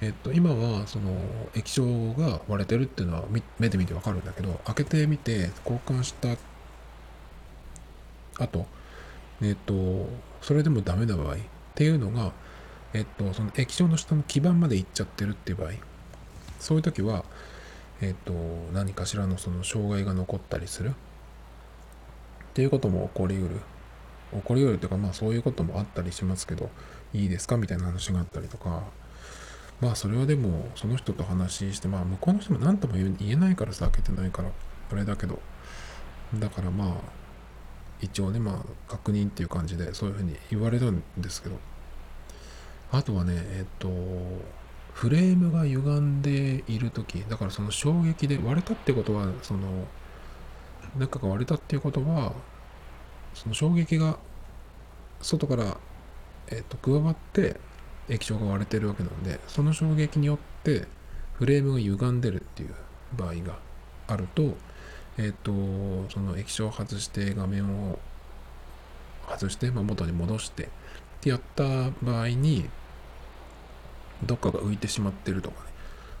[0.00, 1.16] えっと、今はその
[1.54, 3.24] 液晶が割れてるっていうのは
[3.58, 6.36] 目で見てわかるんだけど開けてみて交換した
[8.42, 8.66] 後
[9.40, 10.06] えっと
[10.44, 11.38] それでもダメな場合っ
[11.74, 12.32] ていうのが
[12.92, 15.70] えっとその液晶の下の基板までいっちゃってるっていう場合
[16.60, 17.24] そういう時は
[18.02, 18.34] えっと
[18.74, 20.90] 何かしらのその障害が残ったりする。
[20.90, 20.92] っ
[22.52, 23.60] ていうことも起こりうる。
[24.32, 26.68] 起こりうるっていうかまあそういうこともあったりしますけど
[27.14, 27.56] いいですか？
[27.56, 28.82] みたいな話があったりとか。
[29.80, 34.50] まあそれはでもその人と話してまあ向こうの人も何とも言えないからさ開けてないから
[34.92, 35.40] あれだけど。
[36.36, 36.88] だからまあ
[38.04, 41.58] 一応ねまあ確認っていう感じでそういうふうに言われるんですけど。
[42.96, 43.88] あとはねえっと
[44.92, 49.60] フレームが歪んでいる時だからその衝撃で割れたってことはその
[50.96, 52.32] 中が割れたっていうことは
[53.34, 54.16] その衝撃が
[55.20, 55.78] 外から、
[56.48, 57.58] えっと加わって
[58.08, 60.86] 液晶が割れてるわけなんでその衝撃によって
[61.32, 62.74] フレームが歪んでるっていう
[63.16, 63.58] 場合が
[64.06, 64.54] あると
[65.18, 65.52] えっ、と
[66.10, 67.98] その液晶を外して画面を
[69.28, 70.68] 外して、まあ、元に戻してっ
[71.20, 72.68] てやった場合に
[74.24, 75.70] どっかが浮いてしまってるとかね。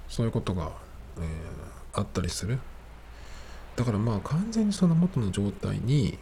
[0.08, 0.72] そういうことが、
[1.18, 2.58] えー、あったりする。
[3.76, 6.18] だからまあ完全にその元の状態に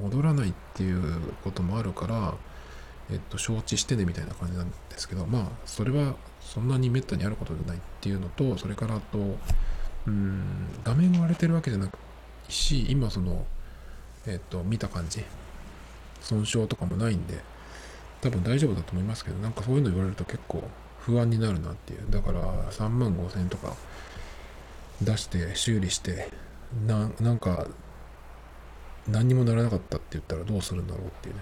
[0.00, 2.34] 戻らないっていうこともあるから
[3.12, 9.18] えっと、承知してねみたいな感じなんですけど、まあ、それはそんなにめったにあることじゃないっていうのと、それからあと、
[10.10, 10.42] うん、
[10.82, 11.96] 画面が割れてるわけじゃなく
[12.48, 13.46] し、今その、
[14.26, 15.24] えっと、見た感じ、
[16.20, 17.38] 損傷とかもないんで、
[18.20, 20.64] 多分大丈夫だと思いますけど、なんかそういうの言われると結構
[20.98, 22.10] 不安になるなっていう。
[22.10, 23.74] だから3万5千円とか
[25.00, 26.28] 出して修理して、
[26.86, 27.68] ななんか
[29.06, 31.40] 何にもならなかったって言ったらどうするんだろうっていうね。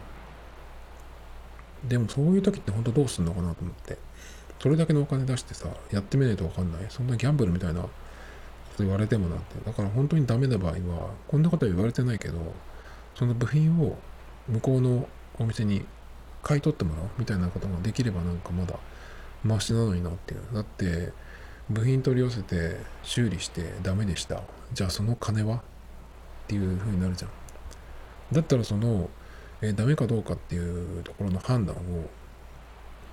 [1.89, 3.97] でもそういう時って本当どうすんのかなと思って。
[4.61, 6.87] それだけのお金出してさ、やってみないとわかんない。
[6.89, 7.85] そんなギャンブルみたいな
[8.79, 9.65] と言われてもなって。
[9.65, 12.39] だから本当にダメな場合は、こんなことは言われてないけど、
[13.15, 13.99] その部品を
[14.49, 15.85] 向こうのお店に
[16.43, 18.79] 買い取ってもらうみたいなことができればなんかまだ
[19.45, 20.41] マシなのになっていう。
[20.55, 21.13] だって、
[21.69, 24.43] 部品取り寄せて修理してダメでした。
[24.73, 25.61] じゃあその金はっ
[26.47, 27.31] ていう風になるじゃん。
[28.33, 29.11] だったらその
[29.61, 31.79] えー、ダメかどうかっていうところの判断を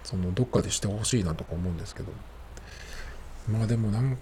[0.04, 2.12] そのどっかでしてほしいなとか思うんですけど
[3.52, 4.18] まあでもなん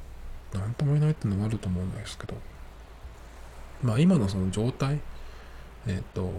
[0.60, 2.36] なんとも言えないっていうのもあると思うんですけど。
[3.82, 5.02] まあ今のその状態
[5.88, 6.32] えっ、ー、と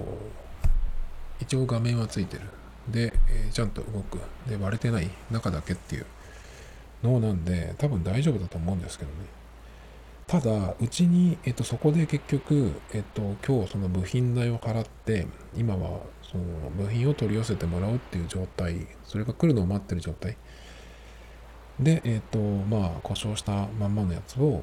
[1.41, 2.43] 一応画面はついてる。
[2.89, 4.19] で、えー、ちゃんと動く。
[4.49, 6.07] で割れてない中だけっていう。
[7.05, 9.17] のなんで多分大丈夫だと思うんですけどね。
[10.27, 20.39] ただ、うちに、えっと、そこで結局、えっと、今日その部品代を払って、今はその部品を取り寄せてもらうっていう状態、それが来るのを待ってる状態。
[21.81, 24.63] で、えっと、まあ、故障したまんまのやつを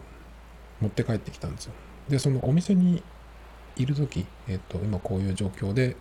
[0.79, 1.73] 持って帰ってきたんですよ。
[2.09, 3.03] で、そのお店に
[3.75, 5.95] いる時、えっと、今こういう状況で、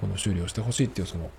[0.00, 1.30] この修理をしてほしいっていうその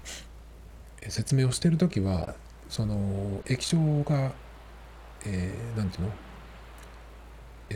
[1.09, 2.33] 説明をしてる時は、
[2.69, 4.31] その液晶が、
[5.25, 6.11] えー、なんていうの？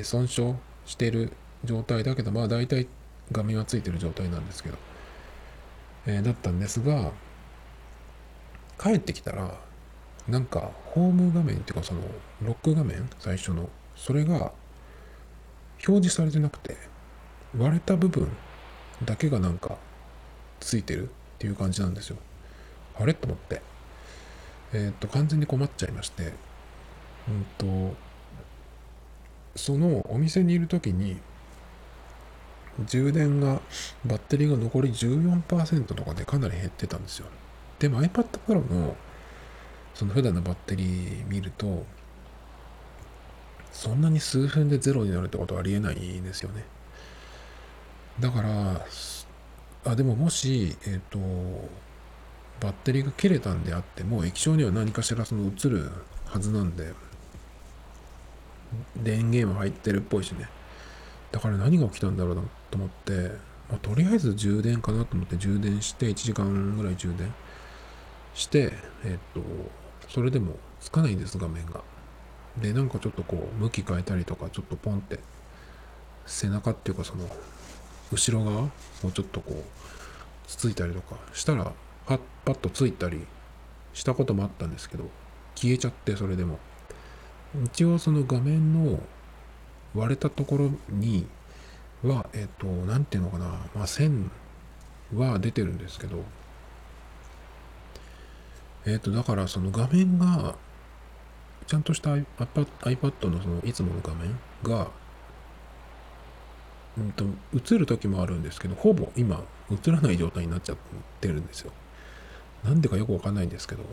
[0.04, 0.54] 損傷
[0.86, 2.88] してる状態だけど、まあ大体
[3.32, 4.78] 画面はついてる状態なんですけど、
[6.06, 7.12] えー、だったんですが、
[8.80, 9.56] 帰ってきたら、
[10.28, 12.02] なんかホーム画面っていうかその
[12.42, 14.52] ロック画面最初のそれが
[15.88, 16.76] 表示されてなくて
[17.58, 18.30] 割れた部分
[19.06, 19.78] だけがなんか
[20.60, 22.18] ついてるっていう感じなんですよ。
[23.00, 23.14] あれ？
[23.14, 23.62] と思って。
[24.74, 26.34] えっ、と完全に困っちゃいまして。
[27.28, 27.96] うんと
[29.56, 31.18] そのお店にいる時に
[32.86, 33.60] 充電が
[34.06, 37.28] バッテリーが残り14%とかでかなり減ってたんですよ。
[37.80, 38.96] でも iPad Pro の
[39.98, 41.84] その普段のバッテリー見ると
[43.72, 46.64] そんなに数分でゼロになるってことはありえないですよね
[48.20, 48.86] だから
[49.86, 51.18] あでももしえっ、ー、と
[52.60, 55.90] バッテリーが切れたんであっても液晶には何かしらその映る
[56.26, 56.94] はずなんで
[58.98, 60.48] 電源も入ってるっぽいしね。
[61.32, 63.32] だから何が起きたんだろうなと思って、
[63.70, 67.34] まあ、とりあえず充電かなと思って充電して1時間ぐらい充電
[68.34, 69.42] してえっと
[70.10, 71.82] それでもつかないんです画面が。
[72.58, 75.20] でなんかちょっとこう向き変えたりとかちょっとポンって
[76.26, 77.30] 背中っていうかその
[78.12, 78.70] 後ろ側を
[79.14, 79.64] ちょっとこう
[80.48, 81.72] つついたりとかしたら
[82.08, 83.28] パッパッとついたり
[83.94, 85.04] したこともあったんですけど
[85.54, 86.58] 消えちゃってそれでも。
[87.64, 89.00] 一応その画面の
[89.96, 91.26] 割れたところに
[92.04, 94.30] は、えっ、と、なんていうのかな、まあ、線
[95.16, 96.24] は出てるんですけど、
[98.88, 100.56] えっ、と、だからその画面が、
[101.68, 104.88] ちゃんとした iPad のそのいつもの画面が、
[106.98, 110.78] うんと、映る時もあるんですけど、ほぼ今、映らない状態になっちゃっ
[111.22, 111.72] てるんですよ。
[112.64, 113.84] なんでかよくわかんないんですけど、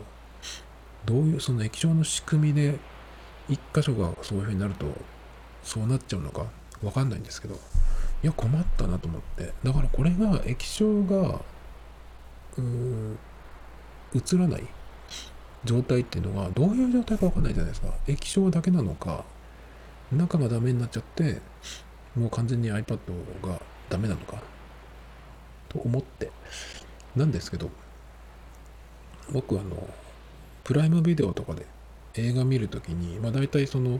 [1.05, 2.79] どういうその液晶の仕組みで
[3.47, 4.87] 一箇所がそういう風になると
[5.63, 6.45] そうなっちゃうのか
[6.83, 7.57] わかんないんですけどい
[8.27, 11.41] や困ったなと思ってだからこれが液晶が
[12.57, 13.17] うーん
[14.15, 14.63] 映らない
[15.65, 17.93] 状態っていうのがどういう状態かわかんないじゃないですか。
[18.07, 19.25] 液晶だけなのか
[20.11, 21.41] 中がダメになっちゃって
[22.15, 22.97] もう完全に iPad
[23.41, 24.41] がダメなのか
[25.67, 26.31] と思って。
[27.15, 27.69] なんですけど
[29.31, 29.87] 僕あの
[30.63, 31.65] プライムビデオとかで
[32.15, 33.99] 映画見るときに、まあ、大体その、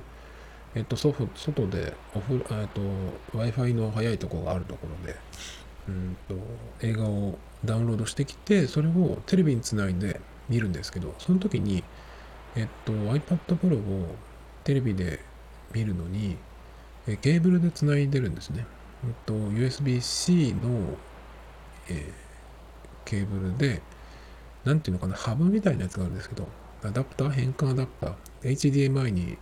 [0.73, 1.25] えっと、外
[1.67, 2.82] でおふ、えっと、
[3.38, 5.15] Wi-Fi の速いところがあるところで、
[5.88, 6.36] うんと、
[6.82, 11.84] 映画をダウンロードしてきて、それをテレビにつないで見るんですけど、その時に、
[12.55, 14.15] えっと、iPad Pro を
[14.63, 15.19] テレビで
[15.73, 16.38] 見るのに、
[17.08, 18.65] えケーブルでつないでるんですね。
[19.05, 20.97] えっと、USB-C の、
[21.89, 22.12] えー、
[23.05, 23.81] ケーブルで、
[24.63, 26.47] なんていうのかな、ハブみたいなやつがあるんですけど、
[26.84, 29.38] アダプター、変換アダプター、HDMI に、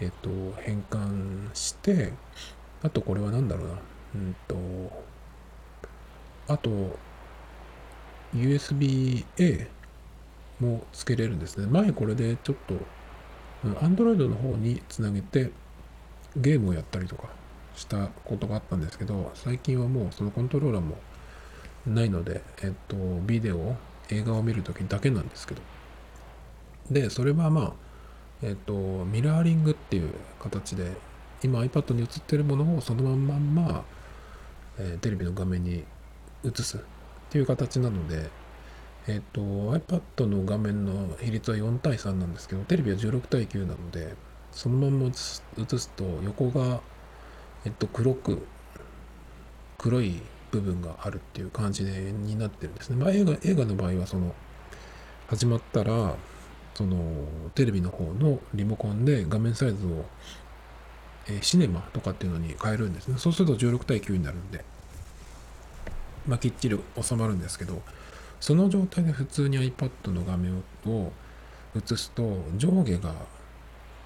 [0.00, 0.28] えっと、
[0.60, 2.12] 変換して、
[2.82, 3.74] あとこれは何だろうな、
[4.16, 4.56] うんと、
[6.48, 6.98] あと、
[8.34, 9.68] USB-A
[10.62, 11.66] もつけれるんですね。
[11.66, 12.74] 前これでちょっと、
[13.80, 15.50] Android の方につなげて
[16.36, 17.28] ゲームをやったりとか
[17.76, 20.96] したことがあったんですけど、最近はもうそのコントローラーも
[21.86, 22.96] ないので、えっと、
[23.26, 23.76] ビデオ、
[24.10, 25.60] 映画を見るときだけなんですけど、
[26.90, 27.72] で、それはまあ、
[28.42, 28.72] えっ、と、
[29.04, 30.92] ミラーリングっていう形で、
[31.42, 33.84] 今 iPad に映ってるものをそのまんまんま、
[34.78, 35.84] えー、テレビの画面に
[36.44, 36.80] 映すっ
[37.30, 38.30] ていう形なので、
[39.08, 44.14] えっ、と、iPad の画面の比率は4対3なんですけど、テレビは16対9なので、
[44.52, 45.42] そのまま映す
[45.96, 46.80] と横が、
[47.64, 48.46] えっと、黒く、
[49.78, 50.20] 黒い
[50.52, 52.96] 部分があるっていう感じでになってるんですね。
[52.96, 54.34] まあ映画、映画の場合はその、
[55.26, 56.14] 始まったら、
[56.74, 56.96] その
[57.54, 60.04] テレビの方のリモコンで画面サイズを、
[61.26, 63.16] えー、シネマとかっていうのに変えるんですね。
[63.18, 64.64] そうすると16対9になるんで、
[66.26, 67.82] まあ、きっちり収まるんですけど、
[68.42, 71.12] その状態で普通に iPad の画面を
[71.76, 73.14] 映すと上下が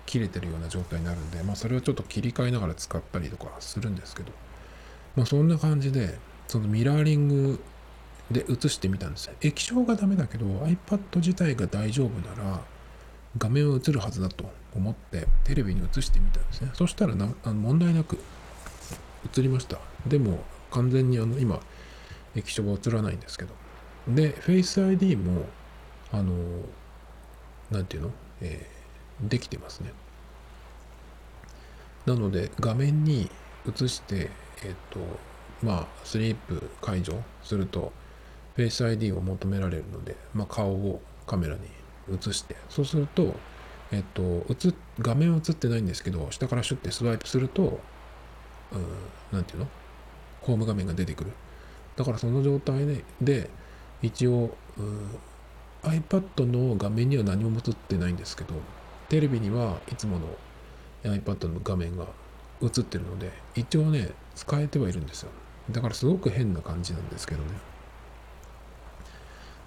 [0.05, 4.33] 切れてるような状態になるんで、まあ、それをちょっと切り替えながら使ったりとかするんですけど、
[5.17, 6.19] まあ、そんな感じで、
[6.49, 7.61] そのミラーリング
[8.31, 9.33] で映してみたんですよ。
[9.41, 12.61] 液晶がダメだけど iPad 自体が大丈夫なら
[13.39, 14.45] 画面は映るはずだと
[14.75, 16.71] 思ってテレビに映してみたんですね。
[16.75, 18.19] そしたらなあの問題なく
[19.35, 19.79] 映りました。
[20.07, 21.59] でも完全にあの今
[22.35, 23.66] 液晶は映らないんですけど。
[24.09, 25.47] で、Face ID も
[26.13, 26.35] あの、
[27.71, 29.93] なんていうの、えー、できてますね。
[32.07, 33.29] なので画面に
[33.69, 34.31] 映して、
[34.63, 35.01] えっ、ー、と、
[35.63, 37.93] まあ、スリープ解除すると、
[38.55, 41.61] フェイス ID を求められるので、まあ、顔をカメラに
[42.11, 43.35] 映して、そうすると、
[43.91, 47.81] えっと、映画面は映ってないんですけど、下からシュッてスワイプすると、
[48.73, 48.87] うん、
[49.33, 49.69] なんていうの？
[50.43, 51.33] ホーム画面が出てくる。
[51.97, 53.51] だからその状態で、で
[54.03, 55.19] 一応、うん、
[55.83, 58.55] iPad の画面には何も映ってないんですけど、
[59.09, 60.27] テレビにはいつもの
[61.05, 62.07] iPad の画面が
[62.63, 65.31] 映ってるので、一応ね、使えてはいるんですよ。
[65.71, 67.49] だからすごく変な感じなんですけどね。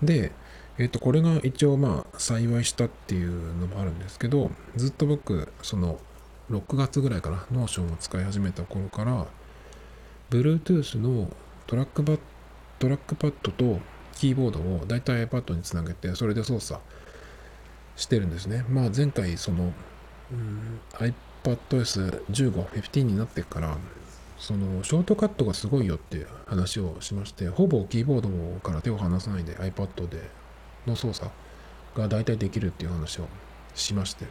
[0.01, 0.31] で、
[0.77, 5.99] えっ、ー、と、これが一応まあ幸いしたっていうのもあるんですけど、ずっと僕、その
[6.49, 9.27] 6月ぐらいかな、 Notion を使い始めた頃から、
[10.29, 11.29] Bluetooth の
[11.67, 12.17] トラックパ
[12.79, 13.79] トラックパッドと
[14.19, 16.81] キーボードをだいたい iPad につなげて、それで操作
[17.95, 18.65] してるんですね。
[18.67, 19.71] まあ前回、その、
[20.31, 23.77] うん、iPadOS 15、15になってから、
[24.37, 30.29] そのショートカットがすごいよっていう話をしまして、ほぼキーボードから手を離さないで iPad で
[30.85, 31.31] の操作
[31.95, 33.27] が大体できるっていう話を
[33.73, 34.25] しまして。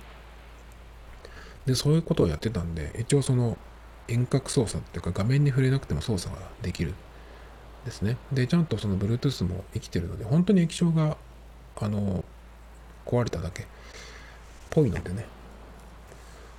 [1.64, 3.56] で、そういうことをやってたんで、一応その
[4.06, 6.92] 遠隔操作っていうか画面に触れなくても操作ができる
[7.88, 8.16] ですね。
[8.32, 11.16] で、ちゃんとその Bluetooth も生きてるので、本当に液晶が、
[11.80, 12.24] あの、
[13.06, 13.66] 壊れただけっ
[14.70, 15.26] ぽいのでね。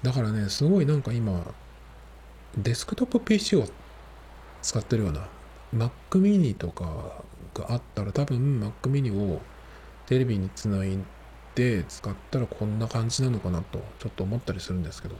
[0.01, 1.45] だからね、すごいなんか今、
[2.57, 3.65] デスクトップ PC を
[4.61, 5.27] 使ってるような
[5.73, 7.21] Mac mini とか
[7.53, 9.41] があったら多分 Mac mini を
[10.07, 10.97] テレビにつない
[11.55, 15.15] で使ったらこんな感じなのかなとちょっと思ったりするんですけど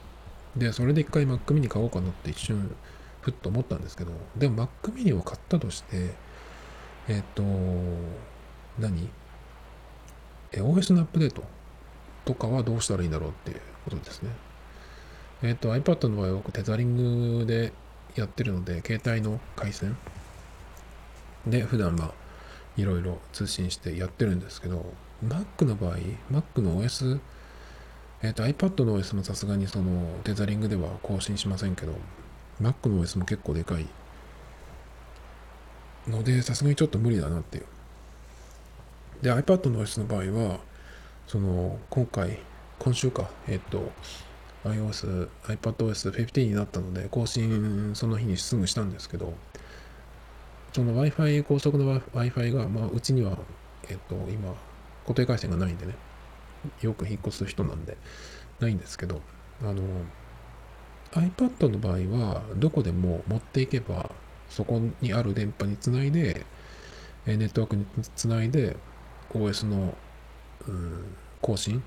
[0.56, 2.74] でそれで一回 Mac mini 買おうかなって一瞬
[3.22, 6.14] ふっと思ったんですけどでも Mac mini を買ったとして
[7.08, 7.42] えっ、と
[8.78, 9.08] 何？
[10.52, 11.42] え OS のアップデート
[12.24, 14.30] とかはどうしたらいいんだろうっていうことですね。
[15.42, 17.72] えっ、ー、と iPad の場合は僕テザリングで
[18.14, 19.96] やってるので、携帯の回線
[21.46, 22.12] で普段ま
[22.76, 24.84] いろいろ通信してやってるんですけど、
[25.24, 25.96] Mac の場合、
[26.30, 27.18] Mac の OS、
[28.22, 31.94] えっ、ー、と iPad の OS もさすがにそのテザリングでは更新しませんけど、
[32.60, 33.86] Mac の OS も結構でかい
[36.08, 37.64] ので、さすがにちょっと無理だなっていう。
[39.22, 40.60] で、iPad の OS の場合は、
[41.30, 42.40] その今回
[42.80, 43.92] 今週かえっ、と
[44.64, 49.32] iOS、iPadOS 15になったので更新その日にすぐしたんですけど
[50.72, 53.38] その Wi-Fi 高速の Wi-Fi が、まあ、うちには
[53.88, 54.54] えっ、と今
[55.04, 55.94] 固定回線がないんでね
[56.80, 57.96] よく引っ越す人なんで
[58.58, 59.20] ないんですけど
[59.62, 59.82] あの
[61.12, 64.10] iPad の場合はどこでも持っていけば
[64.48, 66.44] そこにある電波につないで
[67.26, 67.84] ネットワークに
[68.16, 68.76] つないで
[69.32, 69.94] OS の、
[70.66, 71.82] うん、更新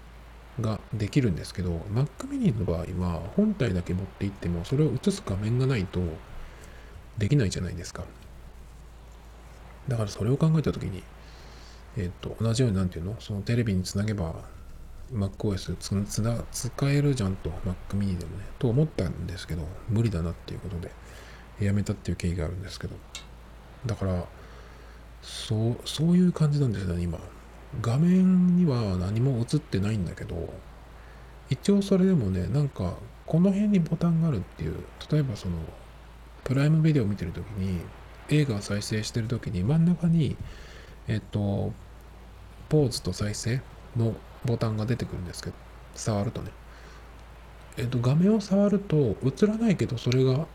[0.62, 6.00] ができるんですけど Mac mini の場合は本体だけ持っていってもそれを映す画面がないと
[7.18, 8.04] できないじゃないですか。
[9.88, 11.04] だからそれを考えた時に
[11.98, 13.16] えっ、と同じようになんていうの？
[13.20, 14.34] そのテレビにつなげば
[15.14, 20.92] MacOS つつな使えるじゃんと Mac mini でもねと思ったんですけど無理だなっていうことで
[21.60, 22.96] やめたっていう経緯があるんですけど。
[23.86, 24.26] だから
[25.22, 27.20] そうそういう感じなんですよね今。
[27.82, 30.54] 画面には何も映ってないんだけど
[31.50, 32.94] 一応それでもねなんか
[33.26, 34.76] この辺にボタンがあるっていう
[35.12, 35.56] 例えばその
[36.44, 37.80] プライムビデオ見てる時に
[38.30, 40.38] 映画を再生してる時に真ん中に
[41.08, 41.74] えっと
[42.70, 43.62] ポーズと再生
[43.98, 44.14] の
[44.46, 45.56] ボタンが出てくるんですけど
[45.96, 46.52] 触るとね。
[47.78, 50.46] えっと画面を触ると映らないけどそれが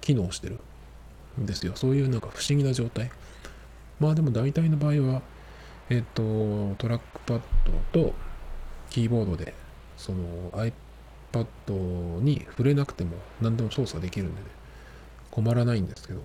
[0.00, 0.58] 機能してる
[1.40, 1.72] んですよ。
[1.76, 3.10] そういうなんか不思議な状態。
[4.00, 5.22] まあでも大体の場合は
[5.90, 7.40] えっとトラックパッ
[7.92, 8.14] ドと
[8.90, 9.54] キーボードで
[9.96, 14.46] その iPad に触れなくても何でも操作できるんでね。
[15.30, 16.20] 困らないんですけど。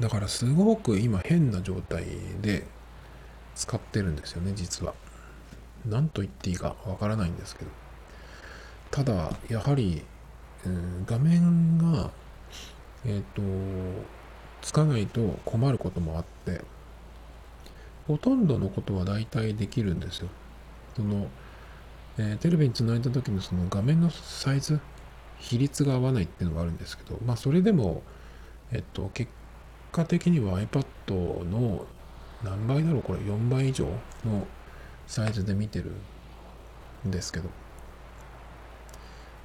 [0.00, 2.04] だからすごく今変な状態
[2.40, 2.66] で
[3.54, 4.94] 使ってるんですよね実は。
[5.86, 7.70] 何と言っていいかわからないんですけど。
[8.92, 10.02] ただやはり、
[10.66, 12.10] うん、画面が
[13.06, 14.06] えっ、ー、と
[14.60, 16.60] つかないと困ることもあって
[18.06, 20.28] ほとんどのことは大体できるんですよ。
[20.94, 21.28] その、
[22.18, 24.78] えー、テレビにつないだ時のその画面のサイズ
[25.38, 28.02] 比率が合わないっていうのがあるんですけどまあそれでも
[28.72, 29.30] えっと結
[29.90, 31.86] 果的には iPad の
[32.44, 33.86] 何倍だろうこれ4倍以上
[34.24, 34.46] の
[35.06, 35.92] サイズで見てる
[37.06, 37.48] んですけど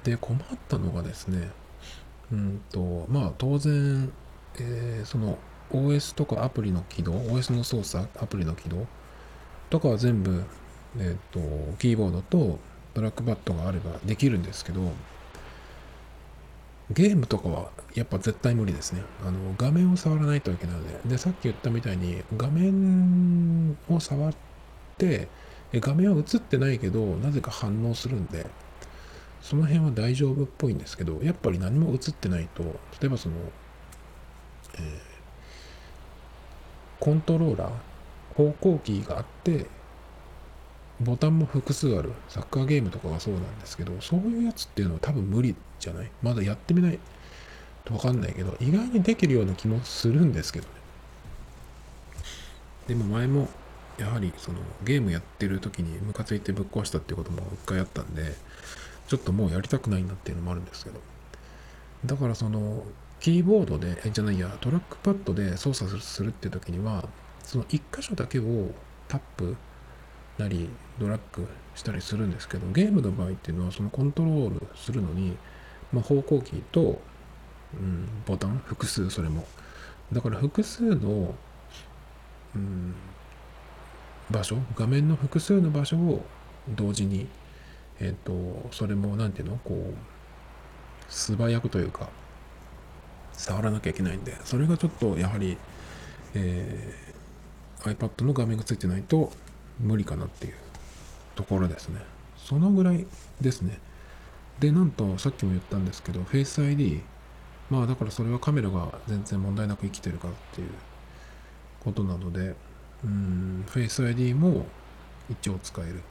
[0.04, 1.50] で困ったのがですね
[2.32, 4.12] うんとまあ当然、
[4.56, 5.38] えー、その
[5.70, 8.86] OS とかアプリの起動 OS の操作アプリの起動
[9.70, 10.44] とかは全部
[10.98, 12.58] えっ、ー、とキーボードと
[12.94, 14.80] トラックパッドがあればできるんですけど
[16.90, 19.02] ゲームとかはやっぱ絶対無理ですね。
[19.26, 21.10] あの画面を触らないといけないので。
[21.10, 24.34] で、さっき言ったみたいに画面を触っ
[24.96, 25.28] て
[25.74, 28.46] 画面は映ってないけど、なぜか反応するんで、
[29.42, 33.34] その辺は大丈夫っぽいんですけど、やっぱり何も映ってないと、例えばその、
[34.74, 34.82] えー、
[36.98, 37.72] コントローラー、
[38.34, 39.66] 方向キーがあって、
[41.00, 46.10] ボタンも複数ある、サッカーゲームとかがそうなんですけど、そういうやつっていうのは多分無理じゃない？
[46.22, 46.98] まだやってみない？
[47.84, 50.72] とわかんないけど、意外にできるような気もするんですけどね。
[52.88, 53.48] でも前も
[53.98, 58.34] やはりそのゲームやってる時にムカついてぶっ壊したっていうことも一回あったんで、
[59.08, 61.00] ちょっともうやりたくないなっていうのもあるんですけど。
[62.04, 62.84] だからその、
[63.20, 67.08] キーボードで、え、じゃないや、トラックパッドで操作するっていう時には、
[67.42, 68.70] その一箇所だけを
[69.08, 69.56] タップ
[70.38, 70.68] なり、
[71.00, 75.36] ドラッグしたりするんですけど、ゲームの場合っていうのは、そのコントロールするのに、
[75.92, 77.00] まあ、方向キーと、
[77.74, 79.46] うん、ボタン、複数それも。
[80.12, 81.34] だから複数の、
[82.54, 82.94] うん、
[84.30, 86.24] 場所画面の複数の場所を
[86.68, 87.26] 同時に
[88.00, 92.08] えっ、ー、とそれも何ていうのこう素早くというか
[93.32, 95.56] 触らなきゃいけないんでそれがちょっとやはり、
[96.34, 99.30] えー、iPad の画面がついてないと
[99.80, 100.54] 無理かなっていう
[101.34, 102.00] ところですね。
[102.36, 103.06] そのぐらい
[103.40, 103.78] ですね。
[104.58, 107.00] でなんとさっきも言ったんですけど Face ID
[107.70, 110.70] まあだからそれはカメラが全然問題なく生きてるからっていう
[111.80, 112.56] ことなので
[113.04, 114.66] うん、Face ID も
[115.30, 116.02] 一応使える。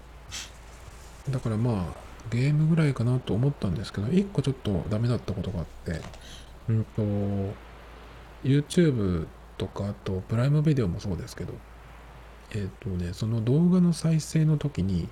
[1.29, 6.01] だからまあ、ゲームぐらいかなと思ったんですけど、一個ちょっとダメだったことがあって、
[6.69, 7.01] うんと、
[8.43, 9.27] YouTube
[9.57, 11.53] とか、あと、プライムビデオもそうですけど、
[12.51, 15.09] えっ、ー、とね、その動画の再生の時に、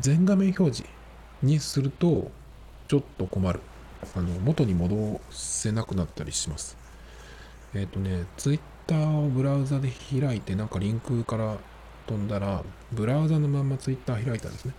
[0.00, 0.90] 全画面表示
[1.42, 2.30] にすると、
[2.88, 3.60] ちょっと困る。
[4.16, 6.76] あの、元に戻せなくなったりします。
[7.74, 11.56] えっ、ー、とね、Twitter ターをブラウザで開いて、なんかリンクから
[12.08, 14.74] 飛んだら、ブラウザのまんまツイッター開いたんですね。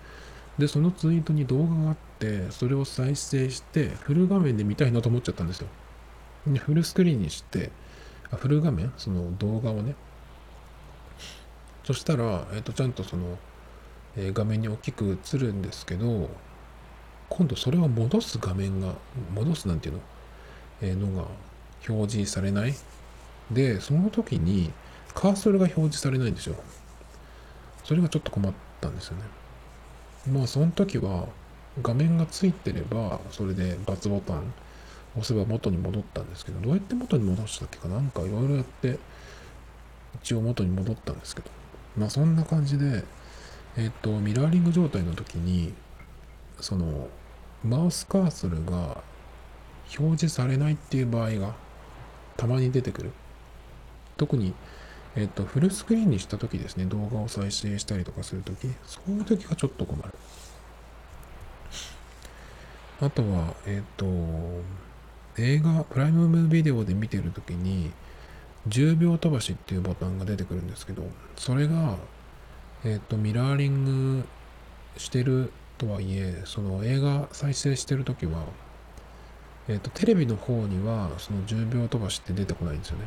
[0.57, 5.67] で、そのツイートに動画があって、それを再生して、フル画面で見たいなと思っちゃったんですよ。
[6.47, 7.71] で、フルスクリーンにして、
[8.31, 8.91] あフル画面？
[8.97, 9.95] その動画をね。
[11.85, 13.37] そしたら、えっ、と、ちゃんとその、
[14.15, 16.29] えー画面に大きく映るんですけど
[17.29, 18.95] 今度それを戻す画面が
[19.35, 20.01] 戻すなんていうの,、
[20.81, 21.27] えーのが
[21.87, 22.73] 表示されない
[23.51, 24.71] でその時に
[25.13, 26.55] カーソルが表示されないんですよ。
[27.83, 29.23] それがちょっと困ったんですよね。
[30.31, 31.27] まあその時は
[31.81, 34.53] 画面がついてればそれで×ボタン
[35.15, 37.87] 押せば元に戻ったんですけどどうやって元に戻したっけか？
[37.87, 38.99] なんかいろいろやって
[40.21, 41.49] 一応元に戻ったんですけど。
[41.97, 43.03] まあそんな感じで
[43.77, 45.73] えっ、とミラーリング状態の時に
[46.59, 47.07] その
[47.63, 49.01] マウスカーソルが
[49.97, 51.55] 表示されないっていう場合が
[52.37, 53.11] たまに出てくる。
[54.19, 54.53] 特に
[55.15, 60.13] えっ、とフルスクリーンにした時ですね動画を再生したりとかする時そういう時がちょっと困る。
[63.01, 64.05] あとはえっ、と
[65.37, 67.91] 映画プライムビデオで見てる時に
[68.67, 71.03] 10秒飛ばしっていうボタンが出てくるんですけど
[71.37, 71.95] それが
[72.83, 74.25] えっ、とミラーリング
[74.97, 78.43] してるとはいえその映画再生してる時は
[79.69, 83.05] えっ、とテレビの方にはその10秒飛ばしって出てこないんですよね。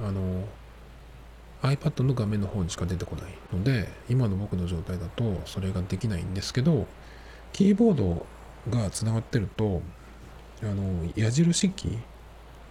[0.00, 0.44] あの
[1.62, 6.86] iPad の画面の方にしか出てこないので今の僕の状態だとそれができないんですけど
[7.52, 8.26] キーボード
[8.70, 9.82] がつながってると
[10.62, 11.98] あの矢印キー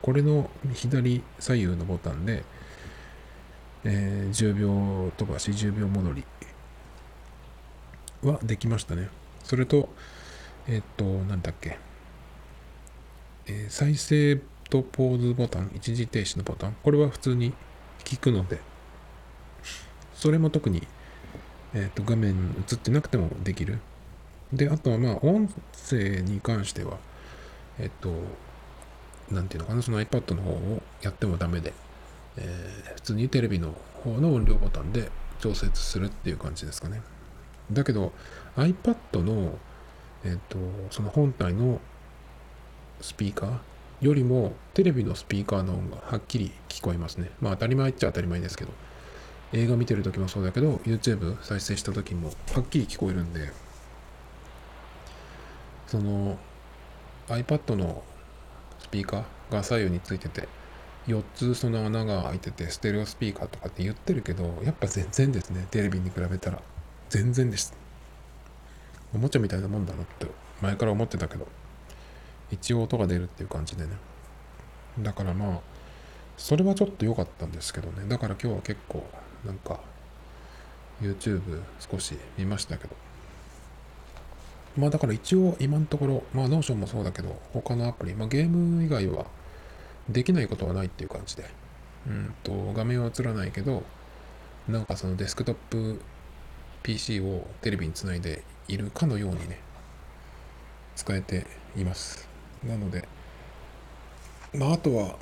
[0.01, 2.43] これの左左右のボタンで、
[3.84, 6.25] えー10秒飛ばし10秒戻り
[8.23, 9.09] はできましたね。
[9.43, 9.89] それと
[10.67, 11.80] えっ、となんだっけ、
[13.47, 16.76] えー再生とポーズボタン一時停止のボタン。
[16.84, 18.59] これは普通に効くので。
[20.13, 20.88] それも特に、
[21.74, 23.80] えー、と画面映ってなくてもできる。
[24.51, 25.47] であとはまあ音
[25.89, 26.97] 声に関しては
[27.80, 28.11] えっ、と
[29.30, 29.82] なんていうのかな。
[29.82, 31.74] その iPad の方をやってもダメで、
[32.38, 35.09] えー普通にテレビの方の音量ボタンで
[35.39, 37.01] 調節するっていう感じですかね。
[37.72, 38.11] だけど
[38.55, 39.57] iPad の
[40.26, 40.57] えっ、と
[40.89, 41.80] その本体の
[43.01, 43.57] スピーカー
[44.01, 47.31] よりもテレビのスピーカーの音がはっきり聞こえますね。
[47.41, 48.71] まあ当たり前っちゃ当たり前ですけど。
[49.53, 53.51] 映画見てる時もそうだけど YouTube 再生した時もはっきり聞こえるんで。
[55.87, 56.37] その
[57.29, 58.03] iPad の
[58.79, 60.49] スピーカーが左右についてて
[61.07, 65.65] 4つその穴が開いててステレオスピーカーとかって言ってるけどやっぱ全然ですね。
[65.71, 66.61] テレビに比べたら。
[67.09, 67.73] 全然です。
[69.15, 70.27] おもちゃみたいなもんだなって
[70.61, 71.47] 前から思ってたけど。
[72.51, 73.91] 一応音が出るっていう感じでね。
[74.99, 75.59] だからまあ
[76.37, 78.07] それはちょっと良かったんですけどね。
[78.07, 79.05] だから今日は結構
[79.45, 79.79] なんか
[81.01, 82.95] YouTube 少し見ましたけど。
[84.77, 89.25] まあだから一応今のところまあ Notion もそうだけど他のアプリまあゲーム以外は
[90.07, 91.45] できないことはないっていう感じで。
[92.07, 93.83] うんと画面は映らないけど
[94.67, 96.01] なんかそのデスクトップ
[96.83, 99.59] PC をテレビにつないでいるかのようにね
[100.95, 101.45] 使えて
[101.75, 102.26] います。
[102.63, 103.07] なので
[104.53, 105.15] まああとは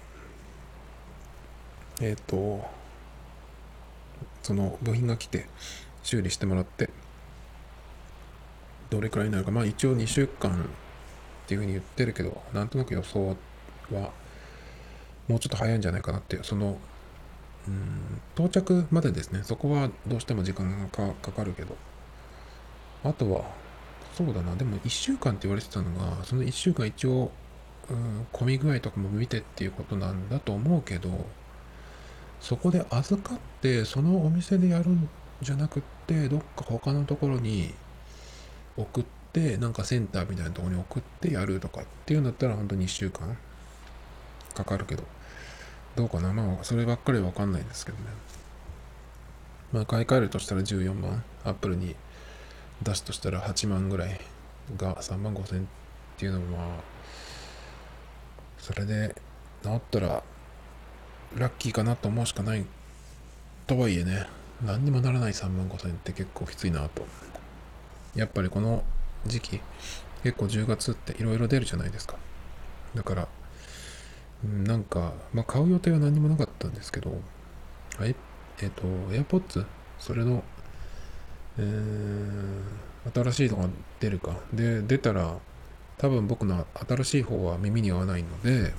[2.02, 2.66] えっ、と
[4.44, 5.48] その部品が来て
[6.04, 6.90] 修理してもらって
[8.90, 9.52] どれくらいになるか。
[9.52, 13.36] まあ一応2週間っていうふうに言ってるけどなんとなく予想
[13.92, 14.12] は
[15.28, 16.78] もうちょっと早いんじゃないかなっていうその
[17.68, 19.42] うん到着までですね。
[19.44, 21.76] そこはどうしても時間がかかるけど。
[23.04, 23.46] あとは
[24.16, 24.56] そうだな。
[24.56, 27.32] でも1週間って言われてたのがその1週間一応、
[27.90, 31.26] うん、混み具合とかも見てっていうことなんだと思うけど
[32.40, 35.10] そこで預かってそのお店でやるん
[35.42, 37.74] じゃなくってどっか他のところに
[38.78, 43.38] 送ってなんかセンターみたいなとこに送ってやるとかっていうんだったら本当に1週間
[44.54, 45.04] かかるけど
[45.98, 46.34] どうかな。
[46.34, 48.04] まあそればっかりは分かんないですけどね。
[49.74, 51.96] まあ買い替えるとしたら14万アップルに
[52.84, 54.20] 出すとしたら8万ぐらい
[54.78, 55.64] が3万5千っ
[56.18, 56.68] ていうのもまあ
[58.58, 59.16] それで
[59.64, 60.24] 治ったら
[61.38, 62.66] ラッキーかなと思うしかない
[63.68, 64.28] とはいえね
[64.66, 67.06] 何にもならない3万5千って結構きついなと。
[68.16, 68.84] やっぱりこの
[69.26, 69.62] 時期
[70.24, 72.16] 結構10月っていろいろ出るじゃないですか。
[72.96, 73.28] だから
[74.44, 77.12] うんなんか、まあ、買う予定は何もなかったんですけど、
[77.98, 78.16] はい、
[78.62, 79.66] えっ、と、AirPods、
[80.00, 80.44] それの、
[81.58, 82.62] え
[83.14, 84.36] 新しいのが出るか。
[84.54, 85.38] で、出たら、
[85.98, 88.74] 多分僕の新しい方は耳に合わないので、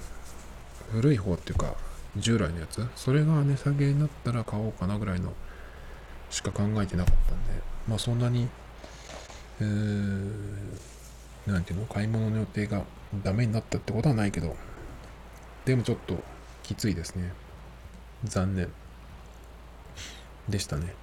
[0.92, 1.74] 古い方っていうか、
[2.16, 5.32] 従来のやつ、それが値下げになったら買おうかなぐらいの
[6.30, 8.48] しか考えてなかったんで、まあそんなに、
[9.60, 10.30] えー
[11.46, 12.82] なんていうの、買い物の予定が
[13.22, 14.56] ダメになったってことはないけど、
[15.64, 16.16] でもちょっと
[16.62, 17.32] きついですね。
[18.24, 18.68] 残念。
[20.48, 20.94] でしたね。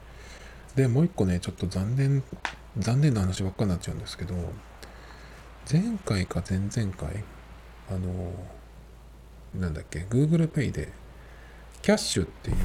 [0.75, 2.23] で、もう一個ね、ちょっと残念、
[2.77, 4.35] 残念な話ばっかになっちゃうんですけど、
[5.71, 7.23] 前回か前々回、
[7.89, 8.33] あの、
[9.53, 10.91] なんだっけ、Google Pay で、
[11.81, 12.57] キャッシュっていう、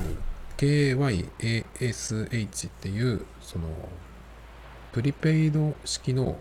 [0.56, 3.68] KYASH っていう、その、
[4.92, 6.38] プリペイド式の、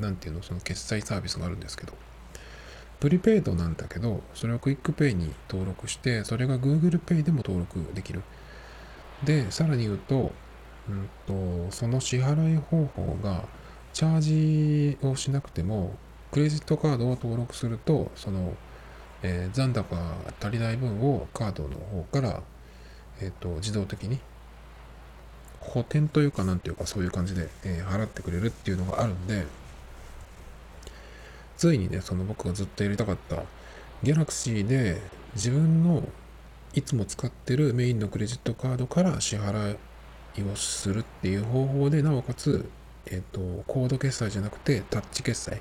[0.00, 1.94] なんていうの、その決済サービスがあるんですけど、
[2.98, 8.22] プリペイドなんだけど、それを QUICPay に登録して、それが Google Pay でも登録できる。
[9.24, 10.32] で、さらに言うと、
[10.88, 13.44] うんと、その支払い方法が、
[13.92, 15.94] チャージをしなくても、
[16.30, 18.54] クレジットカードを登録すると、その、
[19.22, 20.02] えー、残高が
[20.40, 22.42] 足りない分をカードの方から、
[23.20, 24.18] えっ、ー、と、自動的に
[25.60, 29.46] 補填というかなんていうかそういう感じで、えー、払ってくれるっていうのがあるんで、
[31.56, 33.42] ついにね、その僕がずっとやりたかった
[34.02, 35.00] Galaxy で
[35.34, 36.06] 自分の
[36.74, 39.76] いつも使ってるメインのクレジットカードから支払
[40.36, 42.68] いをするっていう方法で、なおかつ、
[43.06, 45.60] えっ、と、コード決済じゃなくてタッチ決済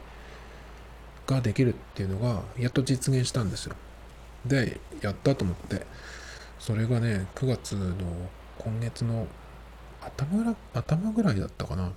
[1.28, 3.76] ができるっていうのが、やっと実現したんですよ。
[4.46, 5.86] で、やったと思って、
[6.60, 7.96] それがね、9月の
[8.58, 9.28] 今月の
[10.02, 11.92] 頭ぐら頭ぐらいだったかな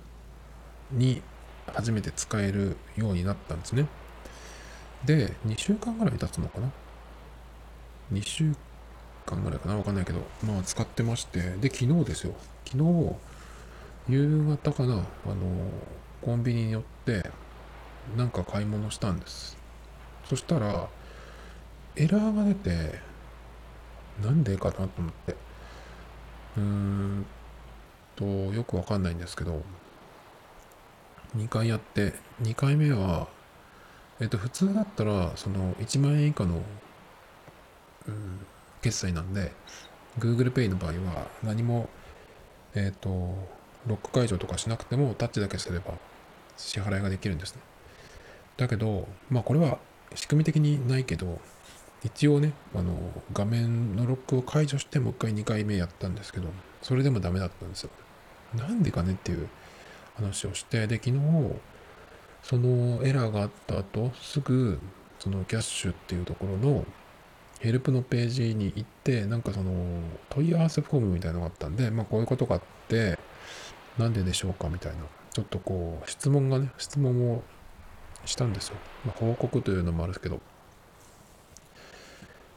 [0.91, 1.21] に
[1.67, 3.87] 初めて使えるようになったんですね。
[5.05, 6.71] で、2週間ぐらい経つのかな
[8.13, 8.55] ?2 週
[9.29, 12.33] 間ぐらいかなわかんないけど、まあ使ってまして、で、昨日ですよ。
[12.65, 13.15] 昨日、
[14.09, 15.05] 夕方かな、あの、
[16.21, 17.29] コンビニに寄って、
[18.17, 19.57] なんか買い物したんです。
[20.25, 20.87] そしたら、
[21.95, 22.99] エラーが出て、
[24.23, 25.35] なんでかなと思って。
[26.57, 27.25] うーん
[28.15, 29.61] と、よくわかんないんですけど、
[31.35, 33.27] 2回やって、2回目は、
[34.19, 36.61] えっと、普通だったら、その1万円以下の、
[38.07, 38.39] うん、
[38.81, 39.51] 決済なんで、
[40.17, 41.89] Google Pay の場合は何も、
[42.75, 43.09] えっ、ー、と、
[43.87, 45.93] ロック解除とかしなくてもタッチだけすれば
[46.57, 47.61] 支払いができるんですね。
[48.57, 49.79] だけど、まあこれは
[50.15, 51.39] 仕組み的にないけど、
[52.03, 52.95] 一応ね、あの、
[53.33, 56.47] 画面のロックを解除してもう一回2回目やったんですけど、
[56.81, 57.89] それでもダメだったんですよ。
[58.55, 59.49] なんでかねっていう
[60.15, 61.19] 話をして、で、昨日、
[62.41, 64.79] そのエラーがあった後、すぐ、
[65.19, 66.85] そのキャッシュっていうところの
[67.59, 69.71] ヘルプのページに行って、なんかその
[70.29, 73.19] 問い合わせフォームみたいなのがあったんで、まあこういうことがあって、
[73.97, 74.99] なんででしょうかみたいな、
[75.33, 77.43] ちょっとこう質問がね、質問を
[78.25, 78.75] したんですよ。
[79.05, 80.39] まあ、報告というのもあるんですけど。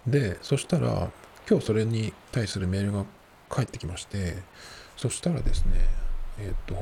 [0.07, 1.11] で、そしたら、
[1.49, 3.05] 今日それに対するメールが
[3.49, 4.37] 返ってきまして、
[4.97, 5.73] そしたらですね、
[6.39, 6.77] えっ、と、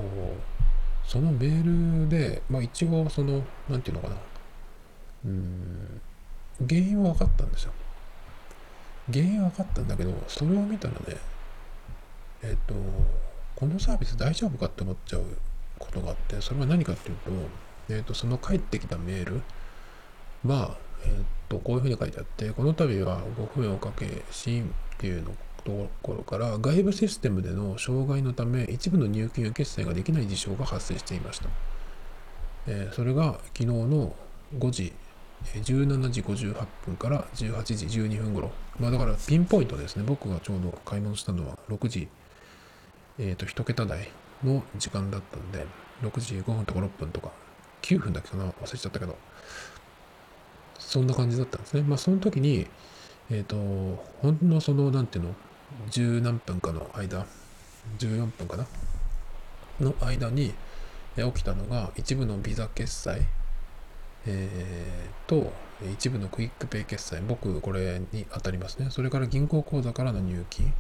[1.05, 4.17] そのメールで、まあ一応その、なんていうのかな、
[5.27, 6.01] うん、
[6.69, 7.73] 原因は分かったんですよ。
[9.13, 11.17] 原因分かったんだけど、それを見たらね、
[12.43, 12.75] えっ、ー、と、
[13.57, 15.25] このサービス大丈夫かって思っちゃう
[15.79, 17.31] ことがあって、それは何かっていうと、
[17.95, 19.43] えっ、ー、と、その返ってきたメール
[20.47, 24.67] は、えっ、ー、と、こういうふうに書いてあって、この度はご不明をかけ、新っ
[24.99, 25.31] ていうの
[25.65, 31.49] ところから外部システムでの障害のため一部の入金や決済ができない事象が発生していました。
[32.67, 34.15] えー、それが昨日の
[34.59, 34.93] 5時
[35.55, 38.51] 17時58分から18時12分頃。
[38.81, 40.05] まあだからピンポイントですね。
[40.07, 42.09] 僕がちょうど買い物したのは6時、
[43.19, 44.09] えっ、ー、と、1桁台
[44.43, 45.67] の時間だったんで、
[46.03, 47.31] 6時5分とか6分とか、
[47.83, 48.45] 9分だっけかな？
[48.47, 49.19] 忘れちゃったけど、
[50.79, 51.83] そんな感じだったんですね。
[51.83, 52.67] まあその時に、
[53.31, 53.57] えっ、ー、と、
[54.23, 55.35] ほんのその、なんていうの、
[55.91, 57.27] 十何分かの間、
[57.99, 58.67] 14分かな？
[59.79, 60.55] の間に
[61.17, 63.27] 起きたのが、一部のビザ決済、
[64.27, 65.53] えー、と、
[65.93, 68.89] 一部の QUICPay 決済、僕これに当たりますね。
[68.91, 70.73] それから銀行口座からの入金、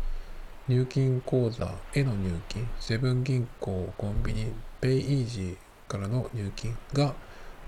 [0.68, 7.14] 入金口座への入金、セブン銀行、コンビニ、 Pay-easy からの入金が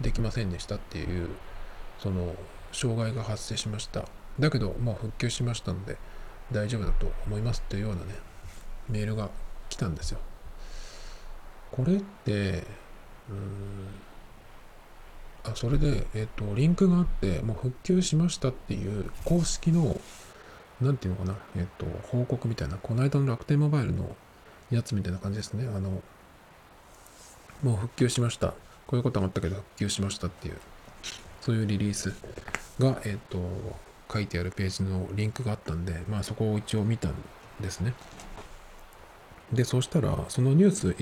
[0.01, 1.29] できませんでしたっていう、
[1.99, 2.35] その、
[2.73, 4.05] 障害が発生しました。
[4.39, 5.97] だけど、まあ、復旧しましたので、
[6.51, 8.15] 大丈夫だと思いますっていうようなね、
[8.89, 9.31] メールが
[9.69, 10.19] 来たんですよ。
[11.71, 12.65] これって、
[13.29, 14.03] うーん
[15.45, 20.01] あそれで、えっ、と、リンクがあって、もう復旧しましたっていう公式の、
[20.81, 24.15] なんていうのかな、えっ、と、報告みたいな、この間の楽天モバイルの
[24.71, 25.67] やつみたいな感じですね。
[25.67, 26.03] あの、
[27.63, 28.49] もう復旧しました。
[28.87, 30.59] こういうことがあったけど復旧しましたっていう、
[31.41, 32.15] そういうリリース
[32.79, 33.41] が、えっ、と、
[34.13, 37.15] 書いてあるページのリンクがあったんで、まあそこを一応見たん
[37.61, 37.95] ですね。
[39.53, 40.95] で、そしたら、そのニュース、っ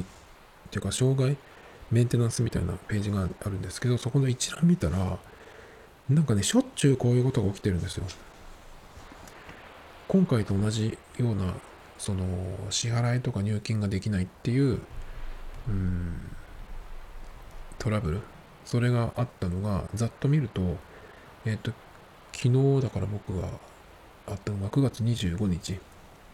[0.70, 1.36] ていうか、障害、
[1.90, 5.18] メンテナンスみたいなページがあるんですけど、そこの一覧見たら、
[6.08, 8.04] なんかね、しょっちゅうこういうことが起きてるんですよ。
[10.08, 11.54] 今回と同じような
[11.96, 12.26] その
[12.70, 14.80] 支払いとか入金ができないっていう
[15.68, 16.20] うん
[17.78, 18.20] トラブル。
[18.64, 20.76] それがあったのがざっと見ると
[21.44, 21.72] えっ、と
[22.32, 23.48] 昨日だから僕が
[24.26, 25.78] あったのが9月25日。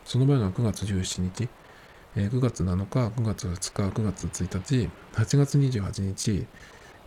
[0.07, 1.49] その前が9月17日、
[2.17, 6.47] えー9月7日9月2日9月1日8月28日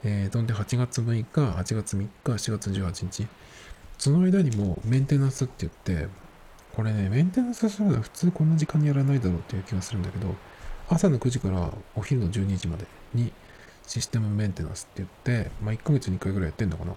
[0.03, 3.27] えー、とんで8月6日8月3日7月18日。
[3.97, 6.07] その間にもメンテナンスって言って
[6.73, 10.33] これねメンテナンスするのは普通こんな時間にやらないだろうっていう気がするんだけど
[10.87, 13.33] 朝の9時からお昼の12時までに
[13.85, 16.93] システムメンテナンスって言って、まあ、1ヶ月に1回ぐらいやってんのかな。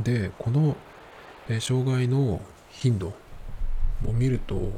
[0.00, 0.74] でこの、
[1.48, 2.40] えー障害の
[2.70, 4.72] 頻度を見ると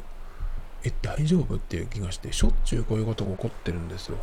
[0.84, 4.16] え大丈夫っていう気がしてしょっちゅうこういうことが起こってるんですよ。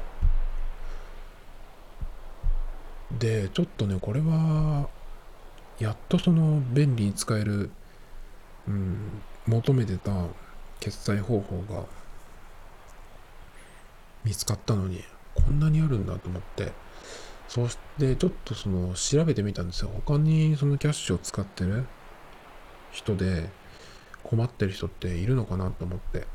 [3.20, 4.90] でちょっとねこれは
[5.80, 7.70] やっとその便利に使える、
[8.68, 10.12] うん、求めてた
[10.80, 11.84] 決済方法が
[14.26, 15.04] 見つかったのに
[15.36, 16.72] こんなにあるんだと思って。
[17.48, 19.90] そしてちょっとその調べてみたんですよ。
[20.06, 21.86] 他にそのキャッシュを使ってる
[22.92, 23.50] 人で
[24.24, 26.28] 困ってる人っているのかなと思って。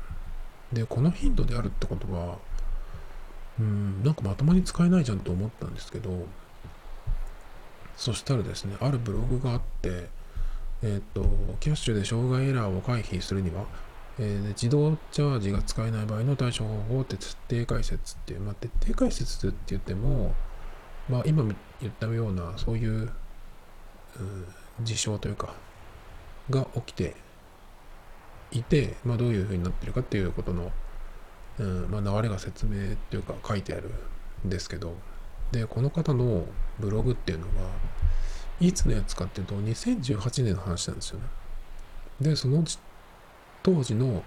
[0.73, 2.37] でこの頻度であるってことは
[3.59, 6.25] うんなんかまともに使えないじゃんと思ったんですけど
[7.95, 10.07] そしたらですねあるブログがあって
[10.81, 11.23] えっ、と
[11.61, 13.63] キャッシュで障害エラーを回避するには、
[14.19, 20.35] えー自動チャージが使えない場合の対処方法を徹底解説っていう、まあ、徹底解説って言っても、
[21.09, 21.43] まあ、今
[21.81, 23.11] 言ったようなそういう、う
[24.81, 25.53] 事象というか
[26.49, 27.15] が起きて
[28.53, 30.71] いて、まあ、どういうふうになってるかっていうことの、
[31.59, 33.91] うんまあ、流れが説明っていうか書いてある
[34.45, 34.95] んですけど
[35.51, 36.45] でこの方の
[36.79, 37.69] ブログっていうのは
[38.59, 41.25] いつのやつかっていうと2018年の話なんですよね。
[42.21, 42.63] でその
[43.61, 44.23] 当時の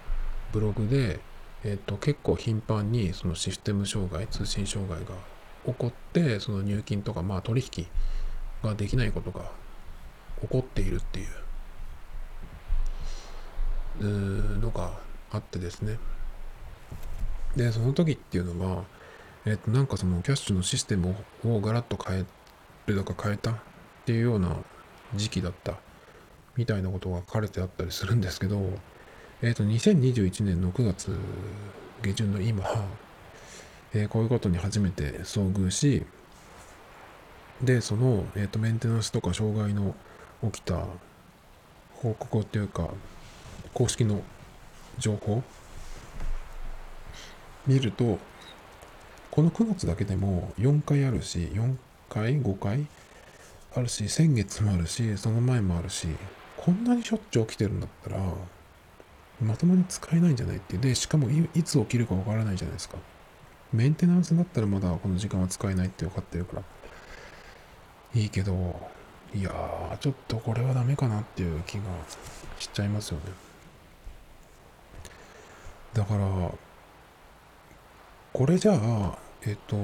[0.52, 1.20] ブログで、
[1.64, 5.06] えっと結構頻繁にそのシステム障害通信障害が
[5.64, 7.86] 起こってその入金とかまあ取引
[8.62, 9.50] ができないことが
[10.40, 11.26] 起こっているっていう
[14.00, 14.90] のが
[15.30, 15.98] あってですね。
[17.56, 18.84] でその時っていうのは
[19.46, 22.24] えっとなんかそのキャッシュのシステムをガラッと変え
[22.86, 23.54] るとか変えたっ
[24.04, 24.56] ていうような
[25.14, 25.74] 時期だった
[26.56, 28.60] みたいなことが書かれてあったりするんですけど
[29.42, 31.16] えっと2021年の9月
[32.02, 32.64] 下旬の今、
[33.94, 36.04] えーこういうことに初めて遭遇し
[37.62, 39.94] でその、えー、とメンテナンスとか障害の
[40.42, 40.84] 起きた
[41.94, 42.90] 報告っていうか
[43.76, 44.22] 公式の
[44.98, 45.42] 情報？
[47.66, 48.18] 見ると
[49.30, 51.76] この9月だけでも4回あるし4
[52.08, 52.86] 回5回
[53.74, 56.08] あるし先月もあるしその前もあるし
[56.56, 58.18] こんなにしょっちゅう起きてるんだったら
[59.42, 62.96] まともに使えないんじゃないってでしかもいつ起きるかわからないじゃないですか。
[63.74, 66.62] メンテナンスだったらまだこの時間は使えないって分かってるから。
[68.14, 68.80] いいけど
[69.34, 71.82] いやーちょっとこれはダメかなっていう気が
[72.58, 73.45] しちゃいますよね。
[75.96, 76.52] だから
[78.34, 79.76] これじゃあえっと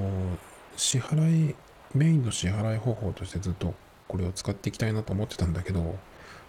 [0.76, 1.56] 支払い
[1.94, 3.72] メインの支払い方法としてずっと
[4.08, 5.96] これを使っていきたいなと思ってたんだけど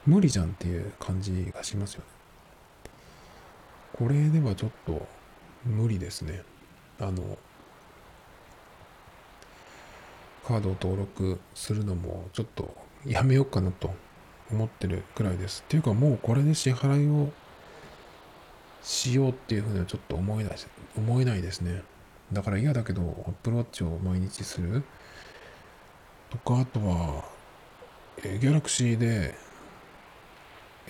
[0.06, 2.08] 無理じゃんっていう感じがしますよね。
[3.94, 5.08] これではちょっと
[5.64, 6.42] 無理ですね。
[7.00, 7.38] あの
[10.46, 13.94] カードを登録するのもちょっとやめようかなと
[14.52, 15.64] 思ってるくらいです。
[15.66, 17.32] っていうかもうこれで支払いを
[18.84, 20.56] しようっていうふうにはちょっと思えない
[20.98, 21.82] 思えないですね。
[22.32, 24.84] だから嫌だけど Apple Watch を毎日する。
[26.30, 27.24] とかあとは、
[28.24, 29.36] えー、Galaxy で、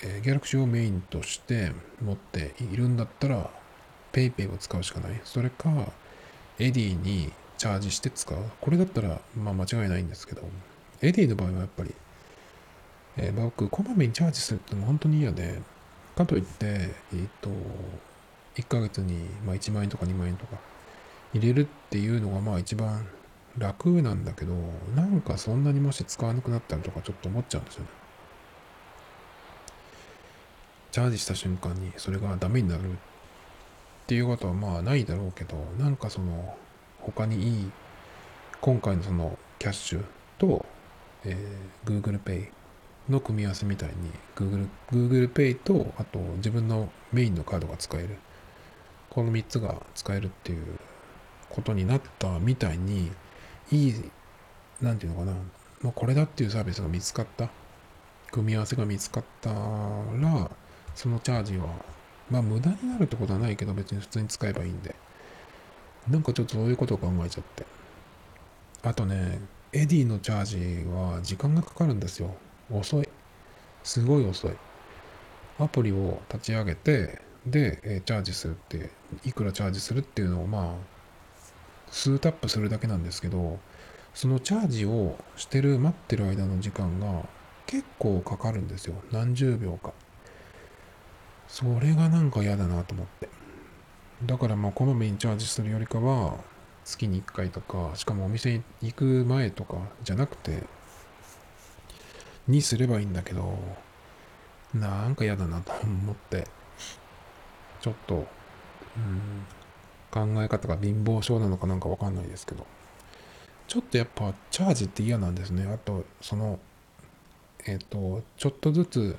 [0.02, 1.72] えー、Galaxy をメインとして
[2.02, 3.50] 持っているんだったら
[4.14, 5.22] PayPay を使うしかない。
[5.24, 5.70] それか
[6.60, 8.38] Edy にチャージして使う。
[8.62, 10.42] これだったらまあ間違いないんですけど。
[11.02, 11.94] Edy の場合はやっぱり、
[13.18, 15.62] えー僕こまめにチャージするってのも本当に嫌で。
[16.16, 17.50] かといってえっ、と
[18.56, 20.58] 1ヶ月に、まあ、1万円とか2万円とか
[21.34, 23.08] 入れるっていうのがまあ一番
[23.58, 24.54] 楽なんだけど
[24.96, 27.90] なんかそんなにもし使わなくなったらとかちょっと思っちゃうんですよね。
[30.92, 32.96] チャージした瞬間にそれがダメになるっ
[34.06, 36.56] ていうことはまあないだろうけどなんかその
[37.02, 37.72] 他にいい
[38.62, 40.04] 今回のそのキャッシュ
[40.38, 40.66] と、
[41.26, 42.50] えー Google Pay
[43.10, 48.18] の組み合わせみたいに Google, Google Pay とあと自分のメインのカードが使える
[49.10, 50.66] この3つが使えるっていう
[51.50, 53.12] ことになったみたいに
[53.72, 53.94] いい
[54.82, 55.34] なんていうのかな、
[55.82, 57.50] まあ、これだっていうサービスが見つかった
[58.32, 60.52] 組み合わせが見つかったら
[60.96, 61.68] そのチャージは
[62.30, 64.96] まあ無駄になるってことはないけど別に普通に使えばいいんで。
[66.10, 67.66] なんかちょっとそういうことを考えちゃって。
[68.82, 69.40] あとね、
[69.72, 72.36] エディのチャージは時間がかかるんですよ。
[72.78, 73.08] 遅い。
[73.84, 74.52] すごい遅い。
[75.60, 78.90] アプリを立ち上げて、で、えチャージするって、
[79.26, 80.74] いくらチャージするっていうのをまあ、
[81.92, 83.60] 数タップするだけなんですけど、
[84.14, 87.28] そのチャージをしてる、待ってる間の時間が
[87.66, 88.96] 結構かかるんですよ。
[89.12, 89.94] 何十秒か。
[91.48, 93.30] それがなんか嫌だなと思って。
[94.26, 96.38] だからまあ、こまめにチャージするよりかは、
[96.86, 100.64] 月に1回とか、しかもお店に行く前とかじゃなくて、
[102.48, 103.58] にすればいいんだけど、
[104.74, 106.48] なんか嫌だなと思って、
[107.82, 108.28] ちょっと、
[108.96, 109.46] うん、
[110.12, 112.66] 考え方が貧乏症なのかなんかわかんないですけど、
[113.68, 115.66] ちょっとやっぱチャージって嫌なんですね。
[115.72, 116.60] あと、その、
[117.66, 119.16] えっ、ー、と、ちょっとずつ、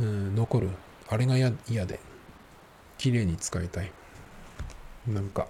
[0.00, 0.70] うん、残る、
[1.08, 1.50] あれが嫌
[1.86, 2.00] で、
[2.98, 3.92] 綺麗に使いたい。
[5.06, 5.48] なんか、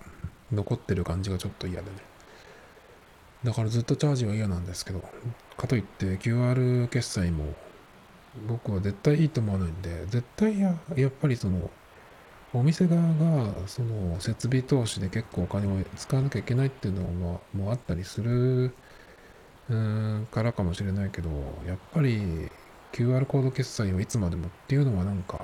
[0.52, 1.96] 残ってる感じがちょっと嫌でね。
[3.44, 5.02] だからずっとチャージは嫌なんですけど、
[5.62, 7.44] かといって QR 決済も
[8.48, 11.70] 僕は絶対いいと思わないんで、絶対ややっぱりその、
[12.52, 18.74] お店側がその設備投資で結構お金を使わなきゃいけないっていうのはもうあったりする
[19.70, 21.30] うんからかもしれないけど、
[21.66, 22.50] やっぱり
[22.92, 25.40] QR コード決済をいつまでもっていうのはなんか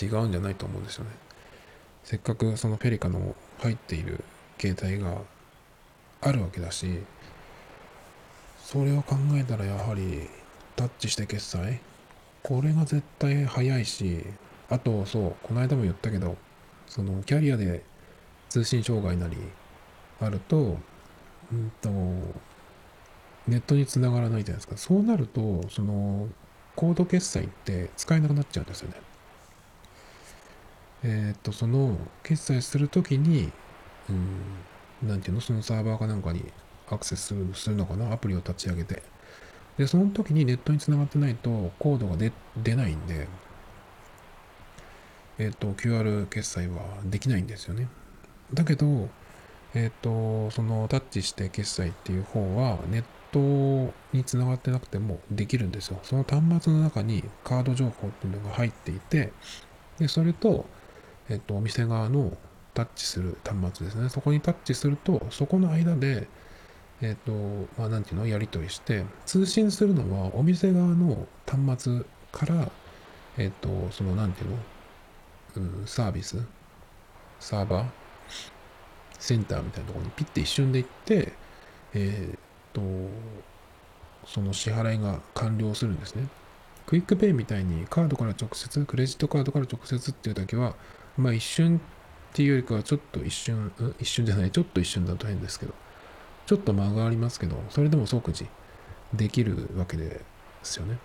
[0.00, 1.10] 違うんじゃないと思うんですよね。
[2.02, 4.24] せっかくそのペリカの入っている
[4.58, 5.18] 携帯が
[6.22, 6.98] あるわけだし、
[8.70, 10.28] それを考えたらやはり
[10.76, 11.80] タッチして決済？
[12.44, 14.24] これが絶対早いし、
[14.68, 16.36] あとそう、この間も言ったけど、
[16.86, 17.82] そのキャリアで
[18.48, 19.36] 通信障害なり
[20.20, 20.78] あると、
[21.52, 21.90] うんと、
[23.48, 24.76] ネットにつながらないじゃないですか。
[24.76, 26.28] そうなると、その、
[26.76, 28.94] コード決済って使えなくなっちゃうんですよね。
[31.02, 33.50] えっ、と、その、決済するときに、
[34.08, 34.12] う
[35.06, 36.44] ん、なんていうの、そのサーバーかなんかに
[36.90, 39.02] アクセスするのかな、アプリを立ち上げて。
[39.78, 42.16] で、その時にネットにつながってないと、コードが
[42.56, 43.28] 出ないんで、
[45.38, 47.88] えっ、と、QR 決済はできないんですよね。
[48.52, 49.08] だけど、
[49.74, 56.00] えっ、と、そのタッチして決済っていう方は、ネットにつながってなくてもできるんですよ。
[56.02, 59.32] その端末の中にカード情報っていうのが入っていて、
[59.98, 60.66] で、それと、
[61.28, 62.36] えっと、お店側の
[62.74, 64.08] タッチする端末ですね。
[64.08, 66.28] そこにタッチすると、そこの間で、
[67.02, 67.32] えっと、
[67.78, 72.70] まあ、なんていうの、やり取りして、通信するのはお店側の端末から、
[73.38, 74.56] えっと、その、なんていうの、
[75.56, 76.42] うん、サービス、
[77.38, 77.88] サーバー、
[79.18, 81.32] センターみたいなところにピッて一瞬で行って、
[81.94, 82.38] えっ
[82.72, 82.80] と、
[84.26, 86.28] その支払いが完了するんですね。
[86.86, 90.74] QUICPay みたいにカードから直接、クレジットカードから直接っていうだけは、
[91.16, 91.80] まあ一瞬っ
[92.32, 95.74] ていうよりかはちょっと一瞬、うん、一瞬じゃない、ちょっと一瞬だと変ですけど、
[96.50, 98.44] ちょっと間がありますけど、それでも即時
[99.14, 100.20] できるわけで
[100.64, 100.98] すよね。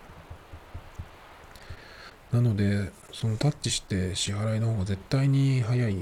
[2.32, 5.98] なので、そのタッチして支払いの方が絶対に早い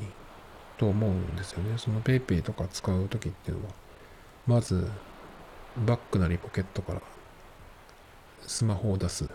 [0.78, 1.78] と思うんですよね。
[1.78, 3.72] その PayPay とか使う時っていうのは、
[4.48, 4.88] まず
[5.86, 7.02] バックなりポケットから
[8.48, 9.28] スマホを出す。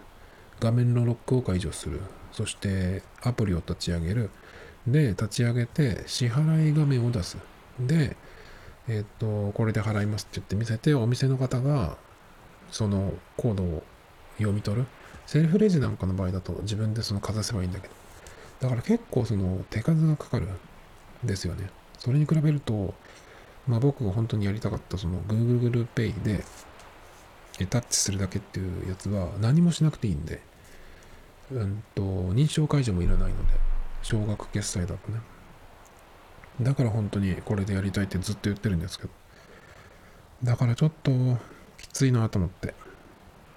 [0.59, 2.01] 画面のロックを解除する。
[2.33, 4.31] そしてアプリを立ち上げる。
[4.87, 7.37] で、立ち上げて、支払い画面を出す。
[7.79, 8.17] で、
[8.89, 11.97] えっ、と、これで払いますって言って見せて、お店の方が、
[12.71, 13.83] そのコードを
[14.39, 14.87] 読み取る。
[15.27, 17.95] セルフレジなんかの場合だと自分でそのかざせばいいんだけど。
[18.61, 21.71] だから結構その手数がかかるんですよね。
[21.99, 22.95] それに比べると、
[23.67, 26.45] まあ僕が本当にやりたかったその Google Pay で
[27.67, 30.41] タッチするだけっていうやつは何もしなくていいんで、
[31.53, 33.79] うんと、認証解除もいらないので。
[34.03, 35.21] 少額決済だとね。
[36.61, 39.11] だから本当にこれでやりたいってずっと言ってるんですけど。
[40.43, 41.11] だからちょっと
[41.79, 42.75] きついなと思って。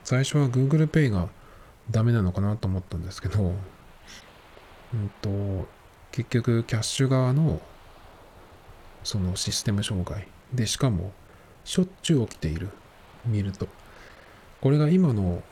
[0.03, 1.29] 最初は Google Pay が
[1.89, 3.53] ダメなのかなと思ったんですけど、
[4.93, 5.67] うんと、
[6.11, 7.61] 結局キャッシュ側の
[9.03, 11.11] そのシステム障害で、しかも
[11.63, 12.69] しょっちゅう起きている。
[13.25, 13.67] 見ると。
[14.61, 15.43] これが今の、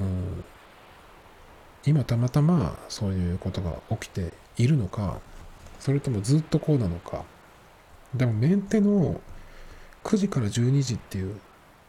[0.00, 0.44] うん、
[1.84, 5.18] 今たまたまそういうことが起きているのか、
[5.84, 7.24] それともずっとこうなのか。
[8.14, 9.20] でもメンテの
[10.02, 11.38] 9時から12時っていう、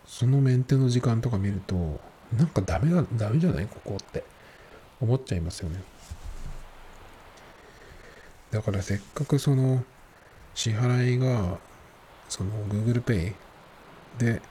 [0.05, 2.01] そのメンテの時間とか見ると、
[2.35, 3.67] なんかダメだ、ダメじゃない？
[3.67, 4.25] ここって
[4.99, 5.81] 思っちゃいますよね。
[8.51, 9.81] だからせっかくその
[10.55, 11.57] 支払いが
[12.27, 13.33] その Google Pay
[14.17, 14.41] で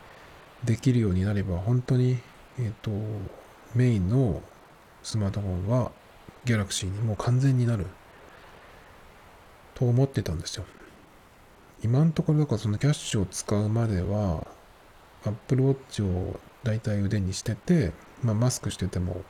[0.65, 2.19] できるようになれば本当に
[2.59, 2.91] えっ、ー、と
[3.75, 4.41] メインの
[5.03, 5.93] スマートフォンは
[6.47, 7.87] ギャラクシーにもう完全になる
[9.75, 10.65] と思ってたんですよ。
[11.83, 14.47] 今のところだからそのキャッシュを使うまでは
[15.25, 19.23] Apple Watch をだいたい腕にしてて、まあ、マスクしてても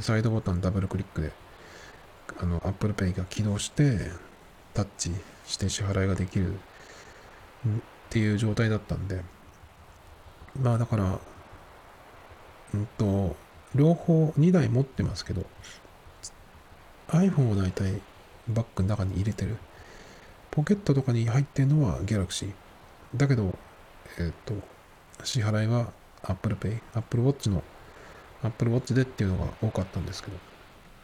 [0.00, 1.32] サイドボタンダブルクリックで
[2.40, 4.10] あの Apple Pay が起動して
[4.74, 5.12] タッチ
[5.46, 6.58] して支払いができるっ
[8.08, 9.20] ていう状態だったんで
[10.60, 11.18] まあだから
[12.74, 13.36] うんと
[13.74, 15.44] 両方2台持ってますけど
[17.08, 18.00] iPhone を大体
[18.54, 19.56] バッグの中に入れてる。
[20.50, 22.52] ポケットとかに入ってるのは Galaxy
[23.14, 23.56] だけど
[24.18, 24.54] えっ、ー、と
[25.24, 25.92] 支払いは
[26.22, 27.62] Apple Pay Apple Watch の
[28.42, 30.36] Apple Watch でっていうのが多かったんですけど。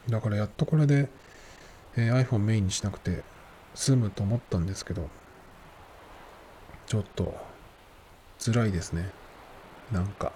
[0.09, 1.09] だからやっとこれで、
[1.97, 3.25] えー、iPhone メインにしなくて
[3.75, 5.09] 済むと思ったんですけど
[6.87, 7.35] ちょっと
[8.39, 9.11] 辛いですね。
[9.93, 10.33] なんか。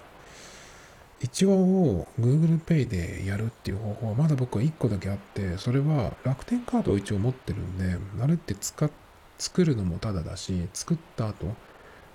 [1.23, 8.89] 一応 Google Pay でやるっていう方法はまだ僕は1個だけあってそれは楽天カードを一応持ってるんであれって使
[9.37, 11.47] 作るのもタダだし作った後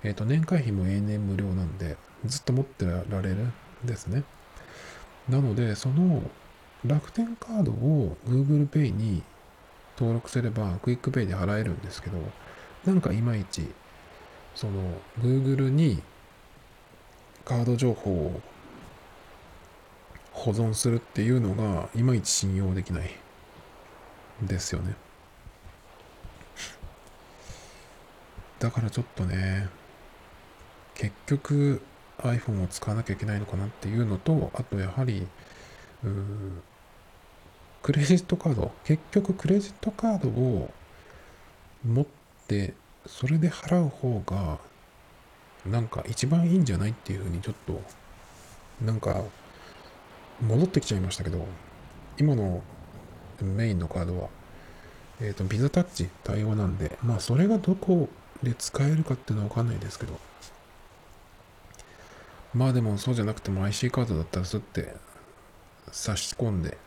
[0.03, 3.53] えっ、ー、と年会費も永年無料なんでずっと持ってられるん
[3.85, 4.23] ですね。
[5.29, 6.23] なのでその
[6.85, 9.23] 楽天カードを Google Pay に
[9.97, 12.17] 登録すればクイックペイで払えるんですけど
[12.85, 13.67] なんかいまいち
[14.55, 14.73] その
[15.19, 16.01] Google に
[17.43, 18.41] カード情報を
[20.37, 23.09] 保存するっていうのがいまいち信用できない。
[24.43, 24.93] ですよね。
[28.59, 29.67] だからちょっとね
[30.93, 31.81] 結局
[32.19, 35.27] iPhone を使わなきゃいけないのかなっていうのとあとやはり
[37.81, 38.71] クレジットカード。
[38.83, 40.71] 結局クレジットカードを
[41.83, 42.05] 持っ
[42.47, 42.75] て
[43.07, 44.59] それで払う方が
[45.65, 47.81] なんか一番いいんじゃないっていうふうにちょっと
[48.85, 49.23] なんか
[50.41, 51.45] 戻ってきちゃいましたけど、
[52.19, 52.61] 今の
[53.41, 54.29] メインのカードは、
[55.21, 58.09] えっ、ー、と、ビザタッチ対応なんで、まあ、それがどこ
[58.43, 60.19] で使えるかっていうのはわかんないですけど、
[62.53, 64.95] まあでもそうじゃなくても IC カードだったらすって
[65.91, 66.77] 差し込んで、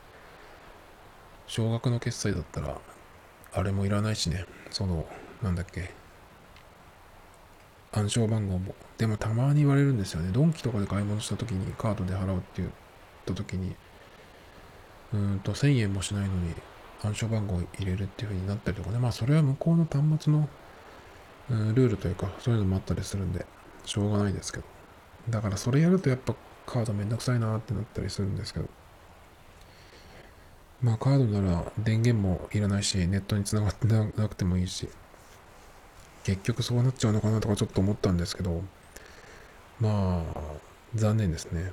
[1.47, 2.79] 少額の決済だったら、
[3.53, 5.07] あれもいらないしね、その、
[5.43, 5.91] なんだっけ、
[7.93, 8.75] 暗証番号も。
[8.99, 10.31] でもたまに言われるんですよね。
[10.33, 12.73] ドンキとかで買い物した時にカードで払うっていう
[13.21, 13.75] った時に
[15.13, 16.55] うんと1000円もしないのに
[17.03, 18.99] 暗証番号を入れるっていう風になったりとかね。
[18.99, 20.49] まあそれは向こうの端末の、
[21.49, 23.47] ルールというかそういうのもあったりするんで
[23.85, 24.65] しょうがないですけど。
[25.31, 26.35] だからそれやるとやっぱ
[26.67, 28.69] カードめんどくさいなってなったりするんですけど。
[30.83, 34.89] まあカードなら電源もいらないしネットにつながってなくてもいいし
[36.25, 38.63] 結局そうなっちゃうのかなとかちょっと思ったんですけど。
[39.81, 40.41] まあ
[40.95, 41.73] 残念ですね。